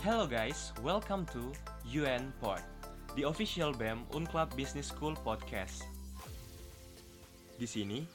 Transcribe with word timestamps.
Hello 0.00 0.24
guys, 0.24 0.72
welcome 0.80 1.28
to 1.28 1.52
UN 1.84 2.32
Pod, 2.40 2.64
the 3.20 3.28
official 3.28 3.68
BEM 3.76 4.08
Unclub 4.16 4.48
Business 4.56 4.88
School 4.88 5.12
podcast. 5.12 5.84
Di 7.60 7.68
sini, 7.68 8.08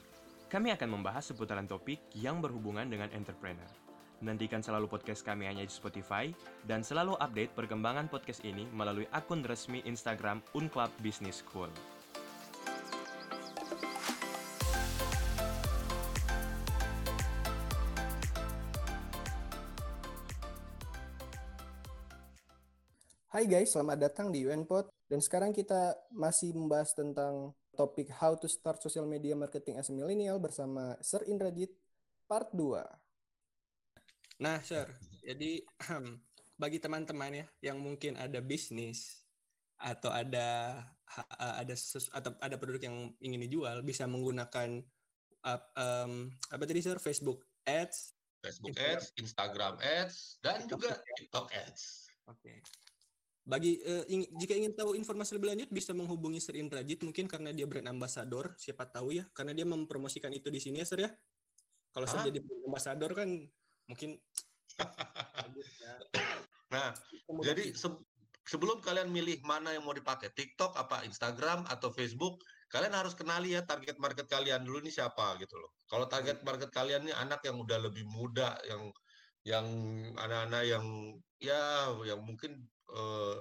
kami 0.50 0.74
akan 0.74 0.98
membahas 0.98 1.30
seputaran 1.30 1.70
topik 1.70 2.02
yang 2.18 2.42
berhubungan 2.42 2.90
dengan 2.90 3.06
entrepreneur. 3.14 3.70
Nantikan 4.18 4.66
selalu 4.66 4.90
podcast 4.90 5.22
kami 5.22 5.46
hanya 5.46 5.62
di 5.62 5.70
Spotify 5.70 6.34
dan 6.66 6.82
selalu 6.82 7.14
update 7.22 7.54
perkembangan 7.54 8.10
podcast 8.10 8.42
ini 8.42 8.66
melalui 8.74 9.06
akun 9.14 9.46
resmi 9.46 9.78
Instagram 9.86 10.42
Unclub 10.58 10.90
Business 11.06 11.38
School. 11.38 11.70
Hai 23.36 23.44
guys, 23.44 23.76
selamat 23.76 24.00
datang 24.00 24.32
di 24.32 24.48
UNPod. 24.48 24.88
Dan 25.12 25.20
sekarang 25.20 25.52
kita 25.52 25.92
masih 26.08 26.56
membahas 26.56 26.96
tentang 26.96 27.52
topik 27.76 28.08
How 28.08 28.32
to 28.40 28.48
Start 28.48 28.80
Social 28.80 29.04
Media 29.04 29.36
Marketing 29.36 29.76
as 29.76 29.92
a 29.92 29.92
Millennial 29.92 30.40
bersama 30.40 30.96
Sir 31.04 31.20
Indrajit 31.28 31.68
part 32.24 32.48
2. 32.56 32.80
Nah, 34.40 34.56
Sir, 34.64 34.88
jadi 35.20 35.60
bagi 36.64 36.80
teman-teman 36.80 37.44
ya 37.44 37.46
yang 37.60 37.76
mungkin 37.76 38.16
ada 38.16 38.40
bisnis 38.40 39.20
atau 39.76 40.08
ada 40.08 40.80
ada 41.28 41.74
sesu, 41.76 42.08
atau 42.16 42.32
ada 42.40 42.56
produk 42.56 42.88
yang 42.88 43.12
ingin 43.20 43.44
dijual 43.44 43.84
bisa 43.84 44.08
menggunakan 44.08 44.80
um, 45.76 46.32
apa 46.32 46.64
tadi 46.64 46.80
Sir 46.80 46.96
Facebook 47.04 47.44
Ads, 47.68 48.16
Facebook 48.40 48.80
Ads, 48.80 49.12
Instagram 49.20 49.76
Ads, 49.84 50.40
dan 50.40 50.64
juga 50.64 50.96
TikTok 51.20 51.52
Ads. 51.52 52.08
Oke. 52.32 52.40
Okay. 52.40 52.85
Bagi 53.46 53.78
uh, 53.86 54.02
ing, 54.10 54.26
jika 54.42 54.58
ingin 54.58 54.74
tahu 54.74 54.98
informasi 54.98 55.38
lebih 55.38 55.54
lanjut 55.54 55.70
bisa 55.70 55.94
menghubungi 55.94 56.42
Sir 56.42 56.58
Indrajit 56.58 56.98
mungkin 57.06 57.30
karena 57.30 57.54
dia 57.54 57.62
brand 57.62 57.86
ambassador, 57.86 58.58
siapa 58.58 58.90
tahu 58.90 59.14
ya, 59.14 59.24
karena 59.30 59.54
dia 59.54 59.62
mempromosikan 59.62 60.34
itu 60.34 60.50
di 60.50 60.58
sini 60.58 60.82
ya 60.82 60.86
Sir 60.86 61.06
ya. 61.06 61.10
Kalau 61.94 62.10
saya 62.10 62.26
jadi 62.26 62.42
brand 62.42 62.62
ambassador 62.66 63.10
kan 63.14 63.28
mungkin 63.86 64.18
Nah, 66.66 66.90
jadi 67.46 67.70
se 67.72 67.86
sebelum 68.46 68.82
kalian 68.82 69.10
milih 69.10 69.42
mana 69.42 69.74
yang 69.74 69.86
mau 69.86 69.94
dipakai, 69.94 70.34
TikTok 70.34 70.74
apa 70.74 71.02
Instagram 71.06 71.66
atau 71.66 71.90
Facebook, 71.94 72.42
kalian 72.70 72.94
harus 72.94 73.14
kenali 73.14 73.54
ya 73.54 73.62
target 73.62 73.98
market 74.02 74.26
kalian 74.26 74.66
dulu 74.66 74.82
nih 74.82 74.94
siapa 74.94 75.38
gitu 75.38 75.54
loh. 75.58 75.74
Kalau 75.86 76.10
target 76.10 76.42
market 76.42 76.70
kalian 76.74 77.06
nih 77.06 77.14
anak 77.14 77.42
yang 77.46 77.58
udah 77.58 77.78
lebih 77.78 78.06
muda, 78.10 78.58
yang 78.66 78.90
yang 79.46 79.66
anak-anak 80.18 80.62
yang 80.66 80.86
ya 81.38 81.90
yang 82.02 82.18
mungkin 82.22 82.66
eh, 82.92 83.38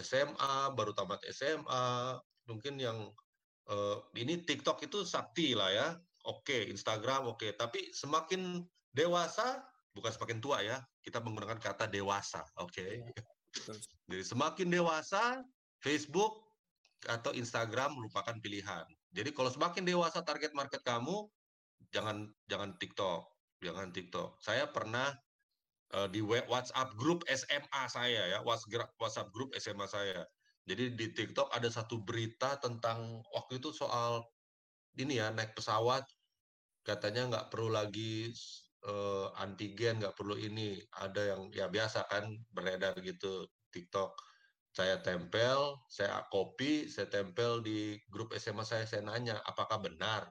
SMA, 0.00 0.72
baru 0.72 0.94
tamat 0.94 1.20
SMA, 1.34 2.16
mungkin 2.46 2.78
yang 2.78 3.10
uh, 3.70 3.98
ini 4.14 4.42
TikTok 4.46 4.86
itu 4.86 5.02
sakti 5.02 5.52
lah 5.58 5.70
ya. 5.74 5.88
Oke, 6.28 6.68
Instagram 6.68 7.32
oke, 7.32 7.56
tapi 7.56 7.90
semakin 7.96 8.62
dewasa 8.92 9.64
bukan 9.96 10.12
semakin 10.12 10.38
tua 10.38 10.62
ya, 10.62 10.78
kita 11.02 11.18
menggunakan 11.18 11.58
kata 11.58 11.90
dewasa, 11.90 12.44
oke. 12.60 12.70
Okay? 12.70 13.02
Iya, 13.02 13.22
Jadi 14.06 14.22
semakin 14.22 14.68
dewasa, 14.70 15.42
Facebook 15.80 16.38
atau 17.08 17.32
Instagram 17.32 17.96
merupakan 17.96 18.36
pilihan. 18.38 18.84
Jadi 19.10 19.32
kalau 19.32 19.50
semakin 19.50 19.82
dewasa 19.88 20.20
target 20.22 20.52
market 20.52 20.84
kamu, 20.84 21.26
jangan 21.90 22.28
jangan 22.46 22.76
TikTok, 22.76 23.26
jangan 23.64 23.90
TikTok. 23.90 24.38
Saya 24.38 24.68
pernah 24.68 25.10
uh, 25.94 26.08
di 26.10 26.22
WhatsApp 26.22 26.94
grup 26.94 27.26
SMA 27.26 27.82
saya 27.90 28.22
ya, 28.36 28.38
WhatsApp 28.44 29.30
grup 29.34 29.50
SMA 29.58 29.86
saya. 29.90 30.22
Jadi 30.68 30.94
di 30.94 31.06
TikTok 31.10 31.50
ada 31.50 31.66
satu 31.66 32.04
berita 32.04 32.60
tentang 32.62 33.24
waktu 33.34 33.58
itu 33.58 33.74
soal 33.74 34.22
ini 34.98 35.18
ya 35.18 35.32
naik 35.32 35.56
pesawat 35.56 36.04
katanya 36.84 37.26
nggak 37.30 37.46
perlu 37.50 37.72
lagi 37.72 38.30
uh, 38.86 39.34
antigen 39.40 39.98
nggak 39.98 40.14
perlu 40.14 40.38
ini. 40.38 40.78
Ada 40.94 41.34
yang 41.34 41.50
ya 41.50 41.66
biasa 41.66 42.06
kan 42.06 42.30
beredar 42.54 42.94
gitu 43.02 43.48
TikTok. 43.74 44.14
Saya 44.70 45.02
tempel 45.02 45.74
saya 45.90 46.22
copy 46.30 46.86
saya 46.86 47.10
tempel 47.10 47.58
di 47.66 47.98
grup 48.06 48.30
SMA 48.38 48.62
saya 48.62 48.86
saya 48.86 49.02
nanya 49.02 49.42
apakah 49.42 49.82
benar? 49.82 50.30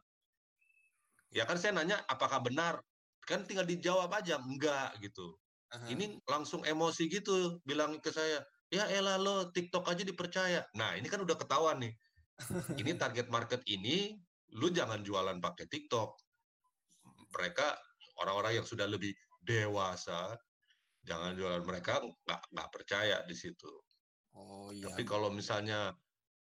Ya 1.35 1.43
kan 1.43 1.59
saya 1.59 1.75
nanya 1.75 1.99
apakah 2.07 2.39
benar? 2.39 2.79
Kan 3.27 3.43
tinggal 3.43 3.67
dijawab 3.67 4.09
aja 4.15 4.39
enggak 4.39 4.95
gitu 5.03 5.35
Aha. 5.69 5.85
ini 5.93 6.17
langsung 6.25 6.65
emosi 6.65 7.05
gitu 7.09 7.61
bilang 7.61 8.01
ke 8.01 8.09
saya 8.09 8.41
ya 8.73 8.89
elah 8.89 9.21
lo 9.21 9.53
TikTok 9.53 9.85
aja 9.85 10.01
dipercaya 10.01 10.65
nah 10.73 10.97
ini 10.97 11.05
kan 11.05 11.21
udah 11.21 11.37
ketahuan 11.37 11.77
nih 11.77 11.93
ini 12.77 12.91
target 13.01 13.29
market 13.29 13.61
ini 13.69 14.17
lu 14.57 14.73
jangan 14.73 15.05
jualan 15.05 15.37
pakai 15.37 15.69
TikTok 15.69 16.17
mereka 17.37 17.77
orang-orang 18.17 18.61
yang 18.61 18.65
sudah 18.65 18.89
lebih 18.89 19.13
dewasa 19.45 20.33
jangan 21.03 21.33
jualan 21.35 21.63
mereka 21.63 22.03
nggak 22.03 22.41
nggak 22.53 22.69
percaya 22.69 23.17
di 23.23 23.35
situ. 23.35 23.71
Oh 24.35 24.69
iya. 24.69 24.91
Tapi 24.91 25.03
kalau 25.07 25.31
misalnya 25.31 25.95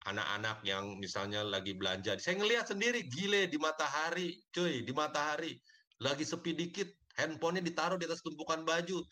anak-anak 0.05 0.65
yang 0.69 1.01
misalnya 1.01 1.45
lagi 1.45 1.73
belanja, 1.77 2.17
saya 2.21 2.41
ngelihat 2.41 2.69
sendiri 2.69 3.09
gile 3.09 3.49
di 3.49 3.57
matahari, 3.57 4.37
cuy 4.53 4.85
di 4.85 4.93
matahari 4.93 5.57
lagi 6.03 6.25
sepi 6.27 6.53
dikit, 6.53 6.91
handphonenya 7.19 7.67
ditaruh 7.67 7.99
di 7.99 8.07
atas 8.07 8.23
tumpukan 8.23 8.63
baju. 8.67 9.03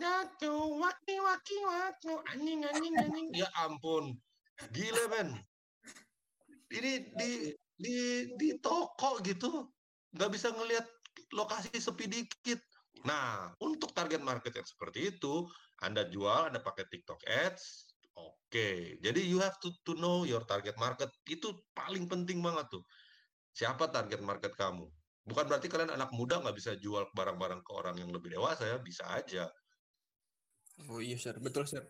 Ngaco, 0.00 0.82
waki 0.82 1.16
waki 1.20 1.56
waki, 1.62 2.12
anjing 2.34 2.60
anjing 2.66 2.94
anjing. 2.98 3.26
Ya 3.36 3.48
ampun, 3.62 4.16
gile 4.74 5.04
men. 5.12 5.28
Ini 6.72 7.12
di 7.14 7.30
di 7.76 7.96
di 8.40 8.48
toko 8.58 9.20
gitu 9.20 9.68
nggak 10.16 10.30
bisa 10.32 10.50
ngelihat 10.52 10.86
lokasi 11.36 11.76
sepi 11.76 12.08
dikit. 12.08 12.60
Nah, 13.02 13.50
untuk 13.58 13.90
target 13.92 14.22
market 14.22 14.54
yang 14.54 14.68
seperti 14.68 15.16
itu, 15.16 15.48
Anda 15.82 16.06
jual, 16.06 16.52
Anda 16.52 16.62
pakai 16.62 16.86
TikTok 16.86 17.24
Ads, 17.26 17.92
oke. 18.14 18.36
Okay. 18.48 18.96
Jadi 19.02 19.26
you 19.26 19.42
have 19.42 19.58
to 19.58 19.72
to 19.82 19.98
know 19.98 20.22
your 20.22 20.44
target 20.46 20.76
market. 20.78 21.10
Itu 21.26 21.66
paling 21.74 22.06
penting 22.06 22.40
banget 22.44 22.68
tuh. 22.70 22.84
Siapa 23.52 23.90
target 23.90 24.24
market 24.24 24.56
kamu? 24.56 24.88
Bukan 25.22 25.46
berarti 25.46 25.70
kalian 25.70 25.94
anak 25.94 26.10
muda 26.10 26.42
nggak 26.42 26.56
bisa 26.58 26.74
jual 26.74 27.06
barang-barang 27.14 27.62
ke 27.62 27.70
orang 27.70 27.94
yang 27.98 28.10
lebih 28.10 28.34
dewasa 28.34 28.66
ya, 28.66 28.76
bisa 28.82 29.06
aja. 29.06 29.46
Oh 30.90 30.98
iya, 30.98 31.14
sir. 31.14 31.38
Betul, 31.38 31.68
sir. 31.70 31.86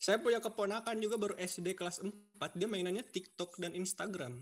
Saya 0.00 0.20
punya 0.20 0.40
keponakan 0.40 0.96
juga 1.00 1.16
baru 1.16 1.34
SD 1.40 1.76
kelas 1.76 2.00
4, 2.00 2.12
dia 2.56 2.68
mainannya 2.68 3.04
TikTok 3.04 3.60
dan 3.60 3.72
Instagram. 3.76 4.40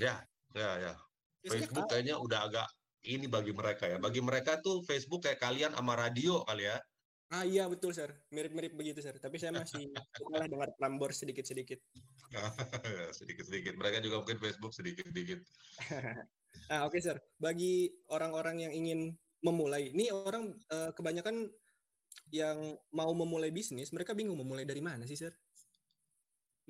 Ya, 0.00 0.24
ya, 0.56 0.70
ya. 0.80 0.94
Facebook 1.40 1.88
kayaknya 1.88 2.20
udah 2.20 2.48
agak 2.52 2.68
ini 3.08 3.24
bagi 3.28 3.52
mereka 3.56 3.88
ya. 3.88 3.96
Bagi 3.96 4.20
mereka 4.20 4.60
tuh 4.60 4.84
Facebook 4.84 5.24
kayak 5.24 5.40
kalian 5.40 5.72
sama 5.72 5.96
radio 5.96 6.44
kali 6.44 6.68
ya. 6.68 6.76
Ah 7.30 7.46
iya 7.46 7.70
betul 7.70 7.94
sir, 7.94 8.10
mirip-mirip 8.34 8.74
begitu 8.74 8.98
sir. 8.98 9.14
Tapi 9.16 9.38
saya 9.38 9.54
masih 9.54 9.86
malah 10.34 10.50
dengar 10.50 10.68
Prambors 10.76 11.22
sedikit-sedikit. 11.22 11.78
sedikit-sedikit. 13.18 13.78
Mereka 13.78 14.02
juga 14.02 14.20
mungkin 14.20 14.36
Facebook 14.42 14.74
sedikit-sedikit. 14.74 15.40
nah 16.70 16.86
oke 16.86 16.96
okay, 16.96 17.00
sir, 17.02 17.16
bagi 17.38 17.90
orang-orang 18.10 18.68
yang 18.68 18.72
ingin 18.74 19.00
memulai, 19.40 19.90
ini 19.90 20.12
orang 20.12 20.52
uh, 20.70 20.92
kebanyakan 20.92 21.48
yang 22.30 22.78
mau 22.94 23.10
memulai 23.10 23.50
bisnis, 23.50 23.90
mereka 23.90 24.14
bingung 24.14 24.38
memulai 24.38 24.62
dari 24.62 24.82
mana 24.82 25.02
sih 25.06 25.18
sir? 25.18 25.32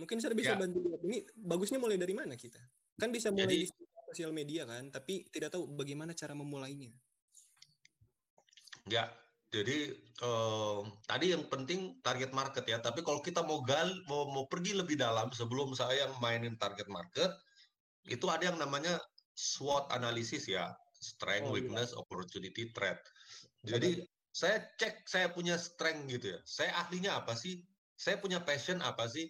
Mungkin 0.01 0.17
sir 0.23 0.33
bisa 0.33 0.57
ya. 0.57 0.59
bantu. 0.59 0.81
Ini 1.05 1.29
bagusnya 1.37 1.77
mulai 1.77 2.01
dari 2.01 2.17
mana 2.17 2.33
kita? 2.33 2.61
Kan 2.97 3.13
bisa 3.13 3.29
mulai 3.29 3.69
Jadi, 3.69 3.69
sosial 4.09 4.33
media 4.33 4.65
kan, 4.65 4.89
tapi 4.89 5.29
tidak 5.29 5.53
tahu 5.53 5.69
bagaimana 5.77 6.17
cara 6.17 6.33
memulainya. 6.33 6.89
Ya, 8.89 9.13
jadi 9.53 9.93
eh, 9.99 10.81
tadi 11.05 11.37
yang 11.37 11.45
penting 11.53 12.01
target 12.01 12.33
market 12.33 12.65
ya. 12.65 12.81
Tapi 12.81 13.05
kalau 13.05 13.21
kita 13.21 13.45
mau 13.45 13.61
gal, 13.61 13.93
mau 14.09 14.31
mau 14.33 14.49
pergi 14.49 14.73
lebih 14.73 14.97
dalam 14.97 15.29
sebelum 15.37 15.77
saya 15.77 16.09
mainin 16.23 16.57
target 16.57 16.89
market, 16.89 17.31
itu 18.09 18.25
ada 18.33 18.49
yang 18.49 18.57
namanya 18.57 18.97
SWOT 19.35 19.91
analisis 19.95 20.47
ya, 20.51 20.75
strength, 21.01 21.49
oh, 21.49 21.57
iya. 21.57 21.65
weakness, 21.65 21.91
iya. 21.93 21.99
opportunity, 22.01 22.63
threat. 22.77 23.01
Jadi 23.65 24.05
saya 24.31 24.63
cek 24.79 25.05
saya 25.05 25.29
punya 25.33 25.59
strength 25.59 26.07
gitu 26.09 26.37
ya. 26.37 26.41
Saya 26.47 26.71
ahlinya 26.87 27.21
apa 27.21 27.35
sih? 27.35 27.65
Saya 27.99 28.17
punya 28.23 28.41
passion 28.41 28.81
apa 28.81 29.05
sih? 29.11 29.29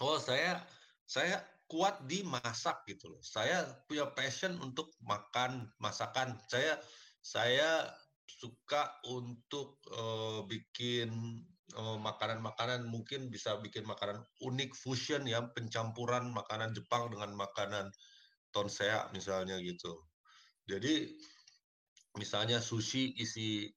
Oh 0.00 0.20
saya 0.20 0.62
saya 1.08 1.42
kuat 1.70 2.02
di 2.06 2.22
masak 2.26 2.82
gitu 2.86 3.10
loh. 3.10 3.22
Saya 3.22 3.66
punya 3.86 4.10
passion 4.12 4.58
untuk 4.62 4.92
makan 5.02 5.70
masakan. 5.82 6.38
Saya 6.50 6.78
saya 7.22 7.90
suka 8.26 8.88
untuk 9.10 9.82
uh, 9.92 10.46
bikin 10.46 11.42
makanan-makanan 11.78 12.82
uh, 12.82 12.90
mungkin 12.90 13.30
bisa 13.30 13.54
bikin 13.62 13.86
makanan 13.86 14.26
unik 14.42 14.74
fusion 14.74 15.22
ya 15.22 15.38
pencampuran 15.54 16.34
makanan 16.34 16.74
Jepang 16.74 17.14
dengan 17.14 17.30
makanan 17.38 17.94
tonsea 18.50 19.10
misalnya 19.14 19.58
gitu. 19.62 20.06
Jadi 20.66 21.14
misalnya 22.18 22.58
sushi 22.58 23.14
isi 23.18 23.70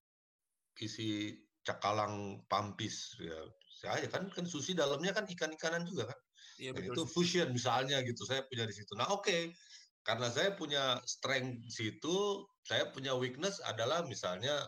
isi 0.82 1.38
cakalang 1.64 2.44
pampis 2.50 3.16
ya 3.22 3.40
saya 3.84 4.08
kan 4.10 4.28
kan 4.34 4.46
sushi 4.48 4.74
dalamnya 4.74 5.14
kan 5.14 5.28
ikan-ikanan 5.28 5.86
juga 5.86 6.10
kan 6.12 6.20
Iya 6.62 6.70
Dan 6.70 6.86
betul. 6.86 6.94
itu 6.94 7.04
fusion 7.10 7.50
misalnya 7.50 7.98
gitu 8.06 8.30
saya 8.30 8.46
punya 8.46 8.70
di 8.70 8.74
situ 8.78 8.94
nah 8.94 9.10
oke 9.10 9.54
karena 10.06 10.28
saya 10.30 10.54
punya 10.54 11.02
strength 11.08 11.66
situ 11.72 12.46
saya 12.68 12.94
punya 12.94 13.18
weakness 13.18 13.58
adalah 13.66 14.06
misalnya 14.06 14.62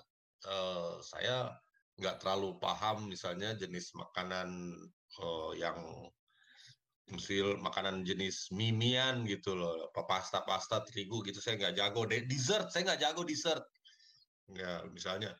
eh, 0.49 0.93
saya 1.05 1.53
nggak 2.01 2.25
terlalu 2.25 2.57
paham 2.57 3.05
misalnya 3.05 3.53
jenis 3.53 3.93
makanan 3.93 4.73
eh, 5.21 5.51
yang 5.61 5.77
misal 7.05 7.61
makanan 7.61 8.01
jenis 8.01 8.49
mimian 8.49 9.29
gitu 9.29 9.53
loh 9.53 9.93
apa 9.93 10.09
pasta-pasta 10.09 10.81
terigu 10.89 11.21
gitu 11.21 11.37
saya 11.37 11.61
nggak 11.61 11.77
jago 11.77 12.01
De- 12.09 12.25
dessert 12.25 12.73
saya 12.73 12.93
nggak 12.93 13.01
jago 13.01 13.21
dessert. 13.21 13.63
Ya 14.49 14.81
misalnya 14.89 15.37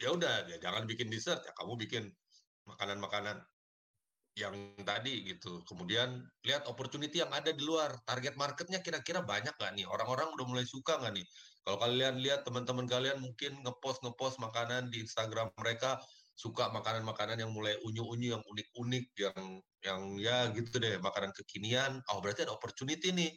ya 0.00 0.12
udah 0.12 0.48
ya 0.48 0.56
jangan 0.60 0.88
bikin 0.88 1.12
dessert 1.12 1.44
ya 1.44 1.52
kamu 1.60 1.76
bikin 1.76 2.08
makanan-makanan 2.64 3.44
yang 4.32 4.54
tadi 4.80 5.28
gitu. 5.28 5.60
Kemudian 5.68 6.24
lihat 6.48 6.64
opportunity 6.64 7.20
yang 7.20 7.28
ada 7.28 7.52
di 7.52 7.60
luar. 7.60 7.92
Target 8.08 8.32
marketnya 8.40 8.80
kira-kira 8.80 9.20
banyak 9.20 9.52
nggak 9.52 9.72
nih? 9.76 9.84
Orang-orang 9.84 10.32
udah 10.32 10.46
mulai 10.48 10.64
suka 10.64 10.96
nggak 10.96 11.20
nih? 11.20 11.26
Kalau 11.62 11.78
kalian 11.78 12.16
lihat 12.18 12.42
teman-teman 12.42 12.88
kalian 12.88 13.20
mungkin 13.20 13.60
ngepost 13.60 14.02
ngepost 14.02 14.40
makanan 14.40 14.88
di 14.88 15.04
Instagram 15.04 15.52
mereka 15.54 16.00
suka 16.32 16.72
makanan-makanan 16.72 17.44
yang 17.44 17.52
mulai 17.52 17.76
unyu-unyu 17.84 18.34
yang 18.38 18.44
unik-unik 18.44 19.06
yang 19.20 19.40
yang 19.84 20.00
ya 20.18 20.36
gitu 20.56 20.80
deh 20.80 20.96
makanan 20.98 21.30
kekinian. 21.36 22.00
Oh 22.10 22.18
berarti 22.24 22.48
ada 22.48 22.54
opportunity 22.56 23.12
nih. 23.12 23.32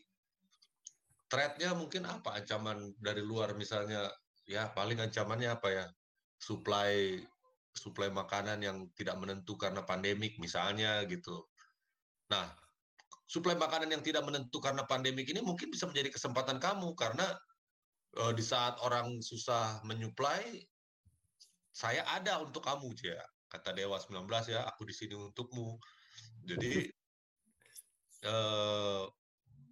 Threatnya 1.28 1.76
mungkin 1.76 2.08
apa? 2.08 2.40
Ancaman 2.40 2.96
dari 3.02 3.22
luar 3.26 3.58
misalnya 3.58 4.08
ya 4.48 4.72
paling 4.72 5.02
ancamannya 5.02 5.50
apa 5.52 5.68
ya? 5.74 5.86
Supply 6.40 7.20
supply 7.76 8.08
makanan 8.08 8.64
yang 8.64 8.88
tidak 8.96 9.20
menentu 9.20 9.60
karena 9.60 9.84
pandemik 9.84 10.40
misalnya 10.40 11.04
gitu. 11.10 11.44
Nah 12.32 12.48
supply 13.28 13.58
makanan 13.58 13.92
yang 13.92 14.04
tidak 14.06 14.24
menentu 14.24 14.62
karena 14.62 14.86
pandemik 14.86 15.28
ini 15.28 15.42
mungkin 15.42 15.74
bisa 15.74 15.90
menjadi 15.90 16.14
kesempatan 16.14 16.62
kamu 16.62 16.94
karena 16.96 17.26
eh, 18.22 18.32
di 18.38 18.44
saat 18.46 18.80
orang 18.80 19.20
susah 19.20 19.82
menyuplai 19.84 20.64
saya 21.75 22.07
ada 22.07 22.39
untuk 22.39 22.63
kamu 22.63 22.95
ya 23.04 23.19
kata 23.51 23.75
Dewa 23.75 24.00
19 24.00 24.27
ya 24.48 24.63
aku 24.63 24.88
di 24.88 24.95
sini 24.95 25.16
untukmu. 25.16 25.75
Jadi 26.48 26.88
eh, 28.24 29.04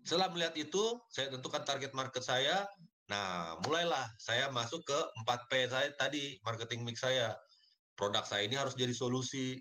setelah 0.04 0.28
melihat 0.36 0.56
itu 0.60 1.00
saya 1.08 1.32
tentukan 1.32 1.64
target 1.64 1.96
market 1.96 2.24
saya. 2.24 2.68
Nah 3.08 3.56
mulailah 3.64 4.04
saya 4.20 4.52
masuk 4.52 4.84
ke 4.84 5.00
4P 5.28 5.72
saya 5.72 5.90
tadi 5.96 6.36
marketing 6.44 6.84
mix 6.84 7.04
saya. 7.04 7.32
Produk 7.96 8.28
saya 8.28 8.48
ini 8.48 8.60
harus 8.60 8.76
jadi 8.76 8.92
solusi. 8.92 9.60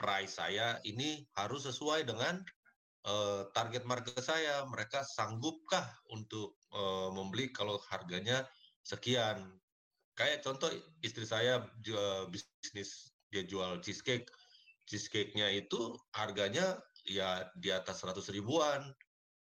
Price 0.00 0.40
saya 0.40 0.80
ini 0.88 1.28
harus 1.36 1.68
sesuai 1.68 2.08
dengan 2.08 2.40
eh, 3.04 3.42
target 3.52 3.84
market 3.84 4.22
saya. 4.22 4.64
Mereka 4.66 5.02
sanggupkah 5.04 5.84
untuk 6.14 6.54
eh, 6.70 7.08
membeli 7.12 7.50
kalau 7.50 7.76
harganya 7.90 8.46
sekian 8.80 9.59
kayak 10.20 10.44
contoh 10.44 10.68
istri 11.00 11.24
saya 11.24 11.64
jual 11.80 12.28
bisnis 12.28 13.16
dia 13.32 13.40
jual 13.48 13.80
cheesecake. 13.80 14.28
Cheesecake-nya 14.84 15.48
itu 15.54 15.96
harganya 16.12 16.76
ya 17.08 17.48
di 17.56 17.72
atas 17.72 18.04
100 18.04 18.28
ribuan. 18.36 18.84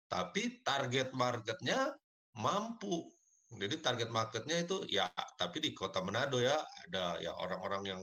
Tapi 0.08 0.64
target 0.64 1.12
marketnya 1.12 1.92
mampu. 2.38 3.12
Jadi 3.52 3.84
target 3.84 4.08
marketnya 4.08 4.64
itu 4.64 4.80
ya 4.88 5.12
tapi 5.36 5.60
di 5.60 5.76
kota 5.76 6.00
Manado 6.00 6.40
ya 6.40 6.56
ada 6.88 7.20
ya 7.20 7.36
orang-orang 7.36 7.82
yang 7.84 8.02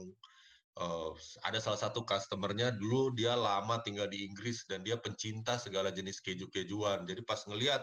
eh, 0.78 1.10
ada 1.42 1.58
salah 1.58 1.80
satu 1.80 2.06
customernya 2.06 2.70
dulu 2.78 3.10
dia 3.18 3.34
lama 3.34 3.82
tinggal 3.82 4.06
di 4.06 4.22
Inggris 4.22 4.62
dan 4.70 4.86
dia 4.86 4.94
pencinta 4.94 5.58
segala 5.58 5.90
jenis 5.90 6.22
keju-kejuan. 6.22 7.02
Jadi 7.02 7.26
pas 7.26 7.42
ngelihat 7.50 7.82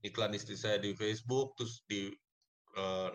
iklan 0.00 0.32
istri 0.32 0.56
saya 0.56 0.80
di 0.80 0.96
Facebook 0.96 1.60
terus 1.60 1.84
di 1.84 2.08
eh, 2.80 3.10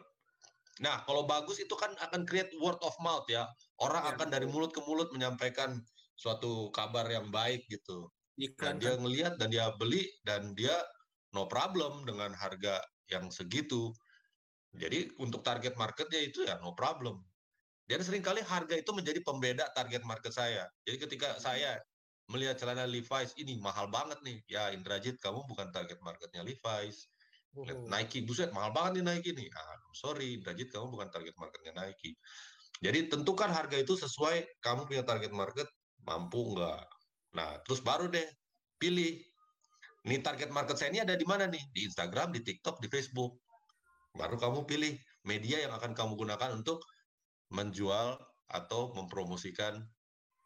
Nah, 0.80 1.04
kalau 1.04 1.28
bagus 1.28 1.60
itu 1.60 1.76
kan 1.76 1.92
akan 2.00 2.24
create 2.24 2.52
word 2.60 2.80
of 2.82 2.96
mouth 3.04 3.28
ya. 3.28 3.44
Orang 3.84 4.04
Ya, 4.04 4.16
akan 4.16 4.28
dari 4.32 4.48
mulut 4.48 4.72
ke 4.72 4.80
mulut 4.88 5.12
menyampaikan 5.12 5.80
suatu 6.16 6.72
kabar 6.72 7.08
yang 7.12 7.28
baik 7.32 7.68
gitu. 7.68 8.08
Dan 8.56 8.56
Iklan 8.56 8.76
dia 8.80 8.92
kan. 8.96 9.00
ngelihat 9.04 9.34
dan 9.36 9.48
dia 9.52 9.68
beli 9.76 10.08
dan 10.24 10.56
dia 10.56 10.76
no 11.36 11.46
problem 11.52 12.08
dengan 12.08 12.32
harga 12.32 12.80
yang 13.12 13.28
segitu. 13.28 13.92
Jadi 14.76 15.12
untuk 15.20 15.44
target 15.44 15.76
marketnya 15.76 16.22
itu 16.24 16.48
ya 16.48 16.56
no 16.64 16.72
problem. 16.76 17.20
Dan 17.90 18.06
sering 18.06 18.22
kali 18.22 18.40
harga 18.46 18.78
itu 18.78 18.92
menjadi 18.94 19.20
pembeda 19.26 19.66
target 19.74 20.06
market 20.06 20.32
saya. 20.32 20.64
Jadi 20.86 20.98
ketika 21.10 21.36
saya 21.42 21.82
melihat 22.30 22.56
celana 22.62 22.86
Levi's 22.86 23.34
ini 23.42 23.58
mahal 23.58 23.90
banget 23.90 24.22
nih, 24.22 24.38
ya 24.46 24.70
Indrajit 24.70 25.18
kamu 25.18 25.42
bukan 25.50 25.74
target 25.74 25.98
marketnya 26.06 26.46
Levi's. 26.46 27.10
Lihat. 27.58 27.90
Nike, 27.90 28.22
buset 28.24 28.54
mahal 28.54 28.70
banget 28.70 29.02
nih 29.02 29.06
Nike 29.10 29.32
nih. 29.34 29.50
Ah, 29.58 29.78
sorry, 29.98 30.38
Indrajit 30.38 30.70
kamu 30.70 30.94
bukan 30.94 31.10
target 31.10 31.34
marketnya 31.36 31.74
Nike. 31.74 32.14
Jadi 32.80 33.12
tentukan 33.12 33.50
harga 33.52 33.76
itu 33.76 33.98
sesuai 33.98 34.62
kamu 34.64 34.88
punya 34.88 35.04
target 35.04 35.34
market 35.34 35.68
mampu 36.06 36.56
nggak. 36.56 36.84
Nah, 37.36 37.60
terus 37.66 37.82
baru 37.84 38.08
deh 38.08 38.26
pilih. 38.80 39.20
Nih 40.08 40.24
target 40.24 40.54
market 40.54 40.80
saya 40.80 40.96
ini 40.96 41.04
ada 41.04 41.18
di 41.18 41.28
mana 41.28 41.50
nih? 41.50 41.60
Di 41.76 41.90
Instagram, 41.90 42.32
di 42.32 42.40
TikTok, 42.46 42.80
di 42.80 42.88
Facebook. 42.88 43.36
Baru 44.16 44.40
kamu 44.40 44.64
pilih 44.64 44.96
media 45.28 45.60
yang 45.68 45.76
akan 45.76 45.92
kamu 45.92 46.16
gunakan 46.16 46.56
untuk 46.56 46.80
menjual 47.52 48.16
atau 48.50 48.96
mempromosikan 48.96 49.84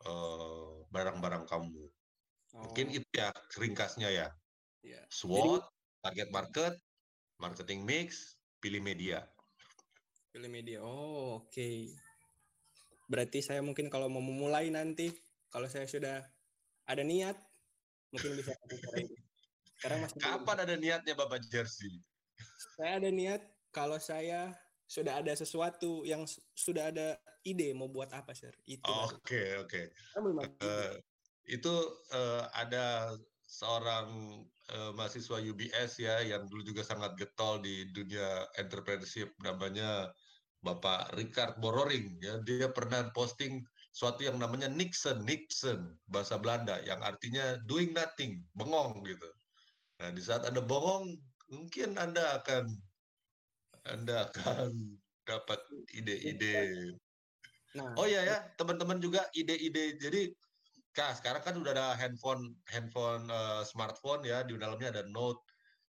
eh, 0.03 0.75
barang-barang 0.89 1.45
kamu. 1.45 1.83
Mungkin 2.53 2.85
Oh, 2.89 2.97
itu 2.97 3.07
ya 3.13 3.29
ringkasnya 3.57 4.09
ya. 4.09 4.27
iya. 4.85 5.01
SWOT, 5.09 5.63
target 6.03 6.29
market, 6.29 6.73
marketing 7.37 7.85
mix, 7.85 8.37
pilih 8.63 8.81
media. 8.81 9.25
Pilih 10.33 10.49
media. 10.49 10.77
Oh, 10.81 11.45
oke. 11.45 11.93
Berarti 13.05 13.43
saya 13.45 13.61
mungkin 13.61 13.91
kalau 13.91 14.09
mau 14.09 14.23
memulai 14.23 14.73
nanti, 14.73 15.13
kalau 15.53 15.69
saya 15.69 15.85
sudah 15.85 16.25
ada 16.89 17.03
niat, 17.05 17.37
mungkin 18.09 18.39
bisa. 18.39 18.53
Sekarang 19.77 19.99
masih 20.01 20.15
belum. 20.17 20.25
Kapan 20.25 20.57
ada 20.63 20.75
niatnya 20.79 21.13
Bapak 21.13 21.43
Jersey? 21.51 22.01
Saya 22.79 23.03
ada 23.03 23.09
niat 23.11 23.41
kalau 23.69 23.99
saya 23.99 24.55
sudah 24.87 25.19
ada 25.19 25.33
sesuatu 25.33 26.05
yang 26.07 26.23
sudah 26.55 26.93
ada 26.93 27.17
ide 27.43 27.75
mau 27.75 27.91
buat 27.91 28.09
apa, 28.15 28.31
Sir. 28.31 28.55
Itu. 28.63 28.87
Oke, 28.87 29.59
oke. 29.59 29.91
Ada 30.15 30.29
ide. 30.31 30.43
Eh, 30.63 30.93
itu 31.51 31.73
eh, 32.15 32.43
ada 32.55 33.17
seorang 33.43 34.39
eh, 34.71 34.91
mahasiswa 34.95 35.37
UBS 35.41 35.91
ya 35.99 36.23
yang 36.23 36.47
dulu 36.47 36.63
juga 36.63 36.85
sangat 36.85 37.17
getol 37.19 37.59
di 37.59 37.89
dunia 37.91 38.47
entrepreneurship 38.55 39.31
namanya 39.43 40.07
Bapak 40.63 41.11
Richard 41.19 41.59
Bororing 41.59 42.19
ya 42.23 42.39
dia 42.47 42.71
pernah 42.71 43.11
posting 43.11 43.59
suatu 43.91 44.23
yang 44.23 44.39
namanya 44.39 44.71
Nixon 44.71 45.27
Nixon 45.27 45.99
bahasa 46.07 46.39
Belanda 46.39 46.79
yang 46.87 47.03
artinya 47.03 47.59
doing 47.67 47.91
nothing 47.91 48.39
bengong 48.55 49.03
gitu. 49.03 49.29
Nah 49.99 50.09
di 50.15 50.21
saat 50.23 50.47
anda 50.47 50.63
bengong 50.63 51.11
mungkin 51.51 51.99
anda 51.99 52.39
akan 52.39 52.71
anda 53.83 54.31
akan 54.31 54.71
dapat 55.29 55.59
ide-ide 55.95 56.95
Nah, 57.73 57.89
Oh 57.97 58.05
iya 58.05 58.21
ya, 58.21 58.37
teman-teman 58.53 59.01
juga 59.01 59.25
ide-ide. 59.33 59.97
Jadi, 59.97 60.29
Kak, 60.93 61.17
sekarang 61.17 61.41
kan 61.41 61.55
udah 61.57 61.73
ada 61.73 61.87
handphone, 61.97 62.53
handphone 62.69 63.25
eh, 63.25 63.65
smartphone 63.65 64.21
ya, 64.21 64.45
di 64.45 64.53
dalamnya 64.53 64.93
ada 64.93 65.03
note. 65.09 65.41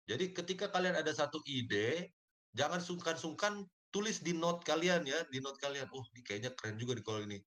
Jadi 0.06 0.30
ketika 0.30 0.70
kalian 0.70 0.94
ada 0.94 1.10
satu 1.10 1.42
ide, 1.42 2.14
jangan 2.54 2.78
sungkan-sungkan 2.78 3.66
tulis 3.90 4.22
di 4.22 4.30
note 4.30 4.62
kalian 4.62 5.02
ya, 5.02 5.26
di 5.26 5.42
note 5.42 5.58
kalian. 5.58 5.90
Oh, 5.90 6.06
ini 6.14 6.22
kayaknya 6.22 6.54
keren 6.54 6.78
juga 6.78 6.94
di 6.94 7.02
kalau 7.02 7.18
ini. 7.26 7.42